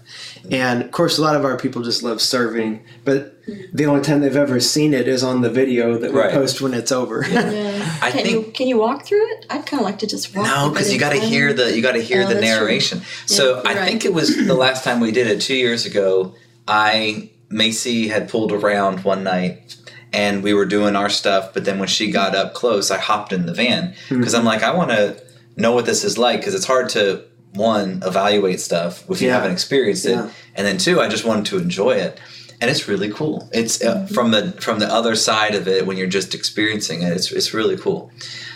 and 0.51 0.81
of 0.83 0.91
course, 0.91 1.17
a 1.17 1.21
lot 1.21 1.35
of 1.35 1.45
our 1.45 1.57
people 1.57 1.81
just 1.81 2.03
love 2.03 2.21
serving, 2.21 2.83
but 3.03 3.33
the 3.73 3.85
only 3.85 4.01
time 4.01 4.21
they've 4.21 4.35
ever 4.35 4.59
seen 4.59 4.93
it 4.93 5.07
is 5.07 5.23
on 5.23 5.41
the 5.41 5.49
video 5.49 5.97
that 5.97 6.11
we 6.11 6.19
Right. 6.19 6.31
post 6.31 6.61
when 6.61 6.73
it's 6.73 6.91
over. 6.91 7.25
yeah. 7.29 7.97
I 8.01 8.11
can 8.11 8.23
think- 8.23 8.29
you 8.29 8.51
can 8.53 8.67
you 8.67 8.77
walk 8.77 9.05
through 9.05 9.25
it? 9.33 9.45
I'd 9.49 9.65
kinda 9.65 9.83
like 9.83 9.99
to 9.99 10.07
just 10.07 10.35
walk 10.35 10.45
No, 10.47 10.69
because 10.69 10.91
you 10.91 10.99
got 10.99 11.13
to 11.13 11.19
hear 11.19 11.53
the 11.53 11.75
you 11.75 11.81
got 11.81 11.93
to 11.93 12.01
hear 12.01 12.23
Oh, 12.23 12.27
the 12.27 12.35
that's 12.35 12.47
true. 12.47 12.59
narration. 12.59 12.97
Yeah, 12.99 13.05
so 13.25 13.61
I 13.65 13.73
right. 13.75 13.87
think 13.87 14.05
it 14.05 14.13
was 14.13 14.35
the 14.35 14.53
last 14.65 14.83
time 14.83 14.99
we 14.99 15.11
did 15.11 15.27
it 15.27 15.41
two 15.41 15.55
years 15.55 15.85
ago. 15.85 16.33
I 16.67 17.29
Macy 17.49 18.07
had 18.07 18.27
pulled 18.29 18.51
around 18.51 19.03
one 19.03 19.23
night, 19.23 19.75
and 20.11 20.41
we 20.43 20.53
were 20.53 20.65
doing 20.65 20.95
our 20.95 21.09
stuff. 21.09 21.53
But 21.53 21.65
then 21.65 21.77
when 21.77 21.87
she 21.87 22.09
got 22.11 22.35
up 22.35 22.53
close, 22.55 22.89
I 22.89 22.97
hopped 22.97 23.31
in 23.31 23.45
the 23.45 23.53
van 23.53 23.93
hmm. 24.09 24.17
because 24.17 24.33
I'm 24.33 24.45
like, 24.45 24.63
I 24.63 24.73
want 24.75 24.89
to 24.91 25.21
know 25.55 25.71
what 25.73 25.85
this 25.85 26.03
is 26.03 26.17
like 26.17 26.39
because 26.39 26.55
it's 26.55 26.65
hard 26.65 26.89
to 26.89 27.23
one 27.55 28.01
evaluate 28.05 28.59
stuff 28.59 29.03
if 29.09 29.21
you 29.21 29.27
Yeah. 29.27 29.35
haven't 29.35 29.51
experienced 29.51 30.05
it, 30.05 30.11
Yeah. 30.11 30.29
and 30.55 30.65
then 30.67 30.77
two, 30.77 30.99
I 31.01 31.07
just 31.07 31.25
wanted 31.25 31.45
to 31.47 31.57
enjoy 31.57 31.91
it. 31.91 32.19
And 32.61 32.71
it's 32.71 32.87
really 32.87 33.09
cool. 33.11 33.49
It's 33.51 33.83
uh, 33.83 34.07
from 34.13 34.31
the 34.31 34.53
from 34.61 34.79
the 34.79 34.87
other 34.91 35.15
side 35.15 35.55
of 35.55 35.67
it 35.67 35.85
when 35.85 35.97
you're 35.97 36.07
just 36.07 36.33
experiencing 36.33 37.01
it. 37.01 37.11
It's 37.11 37.31
it's 37.31 37.53
really 37.53 37.75
cool. 37.77 38.11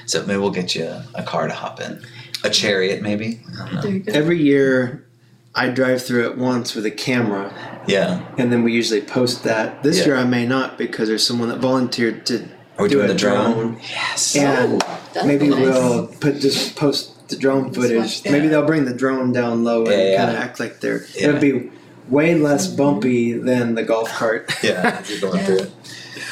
So 0.05 0.23
maybe 0.25 0.39
we'll 0.39 0.51
get 0.51 0.73
you 0.73 0.85
a, 0.85 1.05
a 1.15 1.23
car 1.23 1.47
to 1.47 1.53
hop 1.53 1.81
in, 1.81 2.01
a 2.43 2.49
chariot 2.49 3.01
maybe. 3.01 3.41
I 3.51 3.57
don't 3.65 3.73
know. 3.75 3.81
There 3.81 3.91
you 3.91 3.99
go. 3.99 4.13
Every 4.13 4.41
year, 4.41 5.05
I 5.53 5.67
drive 5.69 6.01
through 6.03 6.25
it 6.29 6.37
once 6.37 6.75
with 6.75 6.85
a 6.85 6.91
camera, 6.91 7.53
Yeah. 7.87 8.21
and 8.37 8.51
then 8.51 8.63
we 8.63 8.71
usually 8.71 9.01
post 9.01 9.43
that. 9.43 9.83
This 9.83 9.97
Yeah. 9.99 10.05
year, 10.05 10.15
I 10.15 10.23
may 10.23 10.45
not 10.45 10.77
because 10.77 11.09
there's 11.09 11.25
someone 11.27 11.49
that 11.49 11.59
volunteered 11.59 12.25
to 12.27 12.45
Are 12.77 12.83
we 12.83 12.89
do 12.89 12.95
doing 12.95 13.09
a 13.09 13.13
the 13.13 13.19
drone? 13.19 13.77
Yes. 13.91 14.35
and 14.37 14.81
That'd 15.13 15.27
maybe 15.27 15.49
nice. 15.49 15.59
we'll 15.59 16.07
put 16.07 16.39
just 16.39 16.75
post 16.77 17.11
the 17.29 17.35
drone 17.37 17.73
footage. 17.73 17.97
watch. 17.97 18.25
Maybe 18.25 18.47
they'll 18.47 18.65
bring 18.65 18.85
the 18.85 18.93
drone 18.93 19.31
down 19.31 19.63
low 19.63 19.83
and 19.83 19.91
Yeah, 19.91 20.11
yeah. 20.11 20.17
kind 20.17 20.29
of 20.31 20.35
act 20.37 20.59
like 20.59 20.79
they're. 20.79 21.05
Yeah. 21.15 21.29
It'll 21.29 21.41
be 21.41 21.71
way 22.09 22.35
less 22.35 22.67
bumpy 22.67 23.33
than 23.33 23.75
the 23.75 23.83
golf 23.83 24.09
cart. 24.13 24.51
yeah, 24.63 24.99
as 25.01 25.09
you're 25.09 25.19
going 25.21 25.37
Yeah. 25.37 25.45
through 25.45 25.57
it. 25.59 25.71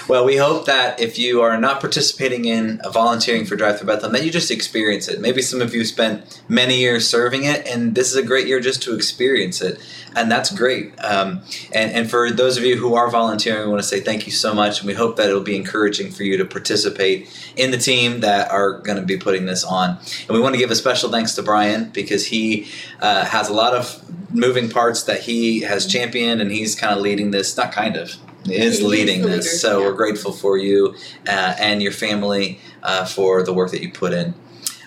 Well, 0.08 0.26
we 0.26 0.38
hope 0.38 0.66
that 0.66 1.00
if 1.00 1.20
you 1.20 1.42
are 1.42 1.58
not 1.58 1.80
participating 1.80 2.46
in 2.46 2.82
volunteering 2.92 3.46
for 3.46 3.56
Drive 3.56 3.78
Through 3.78 3.88
Bethlehem, 3.88 4.14
that 4.14 4.24
you 4.24 4.32
just 4.32 4.52
experience 4.52 5.08
it. 5.08 5.22
Maybe 5.22 5.42
some 5.42 5.62
of 5.62 5.74
you 5.74 5.86
spent 5.86 6.42
many 6.48 6.80
years 6.80 7.08
serving 7.08 7.44
it, 7.44 7.68
and 7.68 7.96
this 7.96 8.10
is 8.10 8.16
a 8.16 8.24
great 8.24 8.48
year 8.48 8.60
just 8.60 8.82
to 8.84 8.96
experience 8.96 9.62
it, 9.62 9.80
and 10.16 10.32
that's 10.32 10.50
great. 10.52 10.94
Um, 11.04 11.42
and, 11.74 11.92
and 11.92 12.10
for 12.10 12.32
those 12.32 12.58
of 12.58 12.64
you 12.64 12.78
who 12.78 12.96
are 12.96 13.10
volunteering, 13.10 13.64
we 13.64 13.70
want 13.70 13.82
to 13.82 13.88
say 13.88 14.00
thank 14.00 14.26
you 14.26 14.32
so 14.32 14.54
much, 14.54 14.80
and 14.80 14.88
we 14.88 14.94
hope 14.94 15.16
that 15.18 15.30
it'll 15.30 15.42
be 15.42 15.56
encouraging 15.56 16.12
for 16.12 16.24
you 16.24 16.38
to 16.38 16.46
participate 16.46 17.30
in 17.56 17.72
the 17.72 17.78
team 17.78 18.22
that 18.22 18.50
are 18.52 18.80
going 18.80 19.00
to 19.00 19.06
be 19.06 19.18
putting 19.18 19.46
this 19.46 19.63
on. 19.63 19.98
And 20.22 20.30
we 20.30 20.40
want 20.40 20.56
to 20.56 20.60
give 20.60 20.72
a 20.72 20.76
special 20.76 21.10
thanks 21.10 21.34
to 21.36 21.44
Brian 21.44 21.90
because 21.90 22.28
he 22.28 22.68
uh, 23.02 23.26
has 23.26 23.50
a 23.50 23.54
lot 23.54 23.74
of 23.74 24.04
moving 24.34 24.70
parts 24.70 25.04
that 25.04 25.22
he 25.22 25.62
has 25.62 25.86
championed, 25.86 26.42
and 26.42 26.52
he's 26.52 26.76
kind 26.76 26.94
of 26.94 27.02
leading 27.02 27.32
this. 27.32 27.56
Not 27.58 27.72
kind 27.72 27.98
of. 27.98 28.16
Is 28.50 28.82
leading 28.82 29.22
the 29.22 29.28
this, 29.28 29.46
leader, 29.46 29.58
so 29.58 29.80
yeah. 29.80 29.86
we're 29.86 29.94
grateful 29.94 30.32
for 30.32 30.58
you 30.58 30.96
uh, 31.28 31.56
and 31.60 31.82
your 31.82 31.92
family 31.92 32.60
uh, 32.84 33.06
for 33.06 33.44
the 33.44 33.54
work 33.54 33.72
that 33.72 33.82
you 33.82 33.92
put 33.92 34.14
in. 34.14 34.34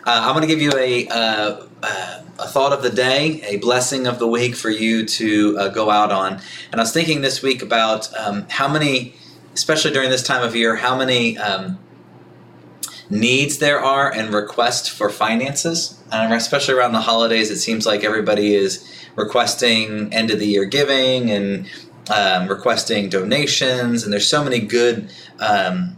Uh, 0.06 0.22
I'm 0.24 0.34
going 0.34 0.42
to 0.42 0.46
give 0.46 0.62
you 0.62 0.72
a 0.76 1.06
uh, 1.08 1.66
uh, 1.82 2.22
a 2.38 2.46
thought 2.46 2.72
of 2.72 2.82
the 2.82 2.90
day, 2.90 3.42
a 3.42 3.58
blessing 3.58 4.06
of 4.06 4.18
the 4.18 4.26
week 4.26 4.54
for 4.54 4.70
you 4.70 5.04
to 5.04 5.58
uh, 5.58 5.68
go 5.68 5.90
out 5.90 6.10
on. 6.10 6.40
And 6.72 6.80
I 6.80 6.84
was 6.84 6.92
thinking 6.92 7.20
this 7.20 7.42
week 7.42 7.62
about 7.62 8.12
um, 8.16 8.46
how 8.48 8.66
many, 8.66 9.14
especially 9.54 9.90
during 9.90 10.10
this 10.10 10.22
time 10.22 10.42
of 10.42 10.56
year, 10.56 10.76
how 10.76 10.96
many 10.96 11.36
um, 11.38 11.78
needs 13.10 13.58
there 13.58 13.80
are 13.80 14.12
and 14.12 14.32
requests 14.32 14.88
for 14.88 15.10
finances. 15.10 16.02
And 16.10 16.32
especially 16.32 16.74
around 16.74 16.92
the 16.92 17.02
holidays, 17.02 17.50
it 17.50 17.58
seems 17.58 17.86
like 17.86 18.04
everybody 18.04 18.54
is 18.54 18.86
requesting 19.16 20.12
end 20.14 20.30
of 20.30 20.38
the 20.38 20.46
year 20.46 20.64
giving 20.64 21.30
and 21.30 21.68
um, 22.10 22.48
requesting 22.48 23.08
donations. 23.08 24.04
And 24.04 24.12
there's 24.12 24.26
so 24.26 24.44
many 24.44 24.58
good 24.58 25.12
um, 25.38 25.96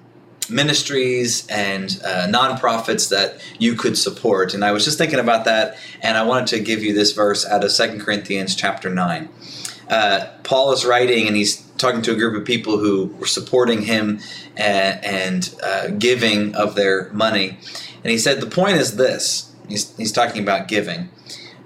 ministries 0.48 1.46
and 1.48 2.01
uh, 2.05 2.27
nonprofits 2.29 3.09
that 3.11 3.42
you 3.59 3.75
could 3.75 3.96
support. 3.96 4.55
And 4.55 4.64
I 4.64 4.72
was 4.72 4.85
just 4.85 4.98
thinking 4.98 5.18
about 5.18 5.44
that, 5.46 5.77
and 6.01 6.16
I 6.16 6.22
wanted 6.22 6.48
to 6.48 6.61
give 6.61 6.83
you 6.83 6.94
this 6.94 7.12
verse 7.12 7.46
out 7.46 7.64
of 7.64 7.72
Second 7.72 8.01
Corinthians 8.01 8.55
chapter 8.55 8.90
9. 8.90 9.29
Uh, 9.88 10.27
Paul 10.42 10.72
is 10.72 10.85
writing, 10.85 11.27
and 11.27 11.37
he's 11.37 11.62
talking 11.79 12.03
to 12.03 12.12
a 12.12 12.16
group 12.16 12.38
of 12.38 12.46
people 12.46 12.79
who 12.79 13.07
were 13.18 13.27
supporting 13.27 13.83
him 13.83 14.20
and, 14.57 15.05
and 15.05 15.55
uh, 15.62 15.88
giving 15.88 16.55
of 16.55 16.75
their 16.75 17.11
money. 17.12 17.59
And 18.03 18.11
he 18.11 18.18
said, 18.18 18.40
The 18.40 18.46
point 18.46 18.77
is 18.77 18.96
this 18.96 19.55
he's, 19.68 19.94
he's 19.96 20.12
talking 20.12 20.42
about 20.42 20.68
giving. 20.68 21.11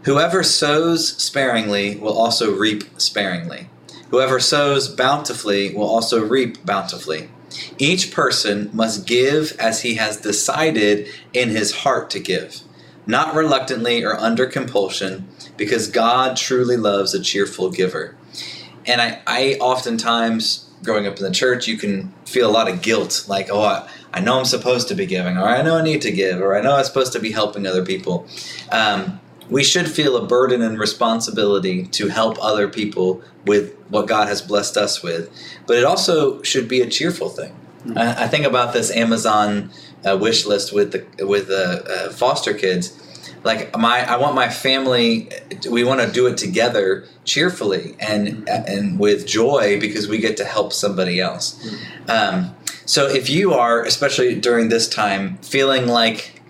Whoever 0.02 0.42
sows 0.42 1.16
sparingly 1.16 1.96
will 1.96 2.16
also 2.16 2.54
reap 2.54 2.84
sparingly. 3.00 3.68
Whoever 4.10 4.38
sows 4.40 4.88
bountifully 4.88 5.74
will 5.74 5.88
also 5.88 6.24
reap 6.24 6.64
bountifully. 6.64 7.28
Each 7.78 8.12
person 8.12 8.70
must 8.72 9.06
give 9.06 9.56
as 9.58 9.82
he 9.82 9.94
has 9.94 10.20
decided 10.20 11.08
in 11.32 11.50
his 11.50 11.72
heart 11.78 12.10
to 12.10 12.20
give, 12.20 12.60
not 13.06 13.34
reluctantly 13.34 14.04
or 14.04 14.16
under 14.16 14.46
compulsion, 14.46 15.28
because 15.56 15.88
God 15.88 16.36
truly 16.36 16.76
loves 16.76 17.14
a 17.14 17.22
cheerful 17.22 17.70
giver. 17.70 18.16
And 18.84 19.00
I, 19.00 19.22
I 19.26 19.54
oftentimes, 19.60 20.70
growing 20.84 21.06
up 21.06 21.16
in 21.16 21.24
the 21.24 21.30
church, 21.30 21.66
you 21.66 21.76
can 21.76 22.12
feel 22.26 22.48
a 22.48 22.52
lot 22.52 22.68
of 22.68 22.82
guilt 22.82 23.24
like, 23.26 23.48
oh, 23.50 23.62
I, 23.62 23.88
I 24.12 24.20
know 24.20 24.38
I'm 24.38 24.44
supposed 24.44 24.88
to 24.88 24.94
be 24.94 25.06
giving, 25.06 25.36
or 25.36 25.44
I 25.44 25.62
know 25.62 25.78
I 25.78 25.82
need 25.82 26.02
to 26.02 26.12
give, 26.12 26.40
or 26.40 26.56
I 26.56 26.62
know 26.62 26.76
I'm 26.76 26.84
supposed 26.84 27.12
to 27.14 27.20
be 27.20 27.32
helping 27.32 27.66
other 27.66 27.84
people. 27.84 28.26
Um, 28.70 29.20
we 29.50 29.62
should 29.62 29.88
feel 29.88 30.16
a 30.16 30.26
burden 30.26 30.62
and 30.62 30.78
responsibility 30.78 31.86
to 31.86 32.08
help 32.08 32.36
other 32.42 32.68
people 32.68 33.22
with 33.44 33.76
what 33.88 34.06
God 34.06 34.28
has 34.28 34.42
blessed 34.42 34.76
us 34.76 35.02
with, 35.02 35.30
but 35.66 35.76
it 35.76 35.84
also 35.84 36.42
should 36.42 36.68
be 36.68 36.80
a 36.80 36.88
cheerful 36.88 37.28
thing. 37.28 37.54
I, 37.94 38.24
I 38.24 38.28
think 38.28 38.44
about 38.44 38.72
this 38.72 38.90
Amazon 38.90 39.70
uh, 40.04 40.16
wish 40.16 40.46
list 40.46 40.72
with 40.72 40.92
the 40.92 41.26
with 41.26 41.50
uh, 41.50 41.82
uh, 41.88 42.10
foster 42.10 42.54
kids. 42.54 43.02
Like 43.44 43.76
my, 43.78 44.00
I 44.10 44.16
want 44.16 44.34
my 44.34 44.48
family. 44.48 45.28
We 45.70 45.84
want 45.84 46.00
to 46.00 46.10
do 46.10 46.26
it 46.26 46.36
together, 46.36 47.06
cheerfully 47.24 47.94
and 48.00 48.48
and 48.48 48.98
with 48.98 49.26
joy 49.26 49.78
because 49.78 50.08
we 50.08 50.18
get 50.18 50.36
to 50.38 50.44
help 50.44 50.72
somebody 50.72 51.20
else. 51.20 51.56
Um, 52.08 52.56
so 52.86 53.06
if 53.08 53.28
you 53.28 53.52
are, 53.52 53.84
especially 53.84 54.40
during 54.40 54.68
this 54.68 54.88
time, 54.88 55.38
feeling 55.38 55.86
like 55.86 56.40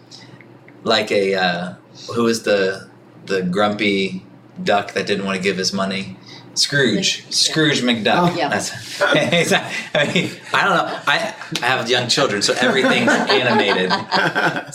like 0.84 1.10
a 1.10 1.34
uh, 1.34 1.74
who 2.14 2.26
is 2.26 2.44
the 2.44 2.85
the 3.26 3.42
grumpy 3.42 4.24
duck 4.62 4.92
that 4.92 5.06
didn't 5.06 5.24
want 5.26 5.36
to 5.36 5.42
give 5.42 5.56
his 5.56 5.72
money. 5.72 6.16
Scrooge, 6.54 7.18
Yeah. 7.18 7.30
Scrooge 7.30 7.82
McDuck. 7.82 8.32
Oh. 8.32 8.34
Yeah. 8.34 8.48
That's, 8.48 8.70
I 9.02 10.10
mean, 10.14 10.30
I 10.54 10.64
don't 10.64 10.76
know. 10.76 11.00
I 11.06 11.34
I 11.62 11.66
have 11.66 11.90
young 11.90 12.08
children, 12.08 12.40
so 12.40 12.54
everything's 12.58 13.10
animated. 13.12 13.92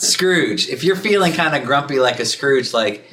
Scrooge. 0.00 0.68
If 0.68 0.84
you're 0.84 0.94
feeling 0.96 1.32
kind 1.32 1.56
of 1.56 1.64
grumpy 1.66 1.98
like 1.98 2.20
a 2.20 2.24
Scrooge, 2.24 2.72
like 2.72 3.10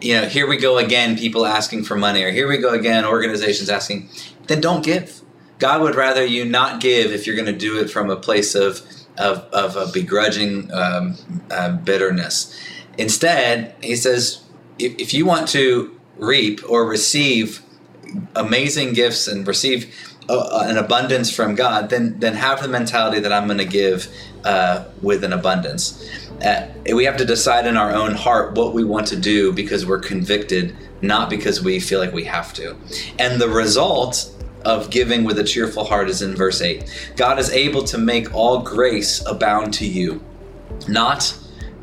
you 0.00 0.14
know, 0.14 0.26
here 0.26 0.46
we 0.46 0.56
go 0.56 0.78
again, 0.78 1.18
people 1.18 1.44
asking 1.44 1.84
for 1.84 1.96
money, 1.96 2.22
or 2.22 2.30
here 2.30 2.48
we 2.48 2.56
go 2.58 2.72
again, 2.72 3.04
organizations 3.04 3.68
asking, 3.68 4.08
then 4.46 4.60
don't 4.62 4.82
give. 4.84 5.20
God 5.58 5.82
would 5.82 5.94
rather 5.96 6.24
you 6.24 6.44
not 6.46 6.80
give 6.80 7.12
if 7.12 7.26
you're 7.26 7.36
going 7.36 7.46
to 7.46 7.52
do 7.52 7.78
it 7.78 7.90
from 7.90 8.08
a 8.10 8.16
place 8.16 8.54
of 8.54 8.80
of, 9.18 9.38
of 9.52 9.76
a 9.76 9.90
begrudging 9.92 10.72
um, 10.72 11.16
uh, 11.50 11.72
bitterness. 11.72 12.56
Instead, 12.96 13.74
He 13.82 13.96
says, 13.96 14.40
if, 14.78 14.94
if 14.98 15.14
you 15.14 15.26
want 15.26 15.48
to 15.48 15.98
reap 16.16 16.60
or 16.68 16.84
receive 16.84 17.62
amazing 18.34 18.92
gifts 18.94 19.28
and 19.28 19.46
receive 19.46 19.94
uh, 20.28 20.64
an 20.66 20.76
abundance 20.76 21.34
from 21.34 21.54
God, 21.54 21.90
then 21.90 22.18
then 22.20 22.34
have 22.34 22.62
the 22.62 22.68
mentality 22.68 23.20
that 23.20 23.32
I'm 23.32 23.46
going 23.46 23.58
to 23.58 23.64
give 23.64 24.08
uh, 24.44 24.84
with 25.02 25.24
an 25.24 25.32
abundance. 25.32 26.06
Uh, 26.44 26.68
we 26.94 27.04
have 27.04 27.16
to 27.16 27.24
decide 27.24 27.66
in 27.66 27.76
our 27.76 27.92
own 27.92 28.14
heart 28.14 28.54
what 28.54 28.74
we 28.74 28.84
want 28.84 29.06
to 29.08 29.16
do 29.16 29.52
because 29.52 29.86
we're 29.86 29.98
convicted, 29.98 30.76
not 31.02 31.28
because 31.28 31.62
we 31.62 31.80
feel 31.80 31.98
like 31.98 32.12
we 32.12 32.24
have 32.24 32.52
to. 32.54 32.76
And 33.18 33.40
the 33.40 33.48
result 33.48 34.34
of 34.64 34.90
giving 34.90 35.24
with 35.24 35.38
a 35.38 35.44
cheerful 35.44 35.84
heart 35.84 36.08
is 36.08 36.22
in 36.22 36.34
verse 36.34 36.60
8. 36.60 37.12
God 37.16 37.38
is 37.38 37.50
able 37.50 37.82
to 37.84 37.98
make 37.98 38.34
all 38.34 38.60
grace 38.60 39.24
abound 39.26 39.72
to 39.74 39.86
you. 39.86 40.22
Not 40.86 41.36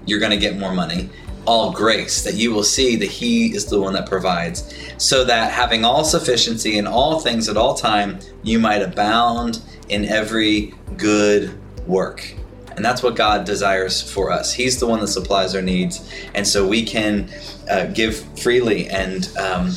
you're 0.06 0.20
going 0.20 0.32
to 0.32 0.38
get 0.38 0.58
more 0.58 0.74
money, 0.74 1.10
all 1.46 1.72
grace, 1.72 2.24
that 2.24 2.36
you 2.36 2.52
will 2.52 2.64
see 2.64 2.96
that 2.98 3.10
He 3.10 3.54
is 3.54 3.66
the 3.66 3.80
one 3.80 3.94
that 3.94 4.08
provides, 4.08 4.74
so 4.98 5.24
that 5.26 5.52
having 5.52 5.86
all 5.86 6.04
sufficiency 6.04 6.78
in 6.78 6.88
all 6.88 7.20
things 7.20 7.50
at 7.50 7.58
all 7.58 7.76
time, 7.76 8.20
you 8.44 8.60
might 8.60 8.82
abound 8.82 9.62
in 9.90 10.06
every 10.06 10.74
good 10.98 11.58
work. 11.88 12.36
And 12.76 12.84
that's 12.84 13.02
what 13.02 13.16
God 13.16 13.46
desires 13.46 14.02
for 14.02 14.32
us. 14.32 14.52
He's 14.54 14.80
the 14.80 14.88
one 14.88 15.00
that 15.00 15.08
supplies 15.08 15.56
our 15.56 15.62
needs, 15.62 16.12
and 16.34 16.46
so 16.46 16.68
we 16.68 16.84
can 16.84 17.30
uh, 17.70 17.86
give 17.86 18.18
freely 18.40 18.90
and 18.90 19.30
um, 19.38 19.72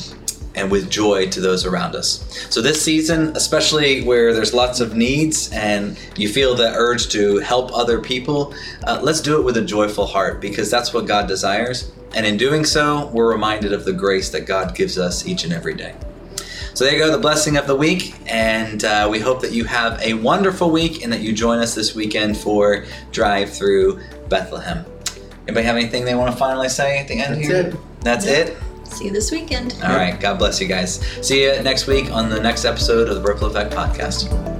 and 0.59 0.69
with 0.69 0.89
joy 0.89 1.27
to 1.29 1.39
those 1.39 1.65
around 1.65 1.95
us. 1.95 2.25
So 2.49 2.61
this 2.61 2.81
season, 2.81 3.35
especially 3.35 4.01
where 4.03 4.33
there's 4.33 4.53
lots 4.53 4.79
of 4.81 4.95
needs 4.95 5.49
and 5.53 5.97
you 6.17 6.27
feel 6.27 6.53
the 6.53 6.73
urge 6.75 7.07
to 7.09 7.37
help 7.37 7.71
other 7.73 7.99
people, 7.99 8.53
uh, 8.85 8.99
let's 9.01 9.21
do 9.21 9.39
it 9.39 9.43
with 9.43 9.55
a 9.57 9.61
joyful 9.61 10.05
heart 10.05 10.41
because 10.41 10.69
that's 10.69 10.93
what 10.93 11.07
God 11.07 11.27
desires. 11.27 11.91
And 12.13 12.25
in 12.25 12.37
doing 12.37 12.65
so, 12.65 13.07
we're 13.13 13.31
reminded 13.31 13.71
of 13.71 13.85
the 13.85 13.93
grace 13.93 14.29
that 14.31 14.41
God 14.45 14.75
gives 14.75 14.97
us 14.97 15.25
each 15.25 15.43
and 15.45 15.53
every 15.53 15.75
day. 15.75 15.95
So 16.73 16.83
there 16.85 16.93
you 16.93 16.99
go, 16.99 17.11
the 17.11 17.17
blessing 17.17 17.57
of 17.57 17.67
the 17.67 17.75
week. 17.75 18.15
And 18.27 18.83
uh, 18.83 19.07
we 19.09 19.19
hope 19.19 19.41
that 19.41 19.51
you 19.51 19.63
have 19.65 20.01
a 20.01 20.13
wonderful 20.15 20.71
week 20.71 21.03
and 21.03 21.11
that 21.13 21.21
you 21.21 21.33
join 21.33 21.59
us 21.59 21.73
this 21.75 21.95
weekend 21.95 22.37
for 22.37 22.85
Drive 23.11 23.49
Through 23.53 23.99
Bethlehem. 24.27 24.85
Anybody 25.47 25.65
have 25.65 25.75
anything 25.77 26.05
they 26.05 26.15
want 26.15 26.31
to 26.31 26.37
finally 26.37 26.69
say 26.69 26.99
at 26.99 27.07
the 27.07 27.15
end 27.19 27.35
That's 27.35 27.47
here? 27.47 27.55
it. 27.67 27.75
That's 28.01 28.25
Yeah. 28.25 28.31
it. 28.33 28.57
See 28.99 29.05
you 29.05 29.11
this 29.11 29.31
weekend. 29.31 29.77
All 29.81 29.95
right. 29.95 30.19
God 30.19 30.37
bless 30.39 30.59
you 30.59 30.67
guys. 30.67 30.99
See 31.25 31.45
you 31.45 31.63
next 31.63 31.87
week 31.87 32.11
on 32.11 32.29
the 32.29 32.37
next 32.37 32.65
episode 32.65 33.07
of 33.07 33.15
the 33.15 33.21
Ripple 33.21 33.47
Effect 33.47 33.73
Podcast. 33.73 34.58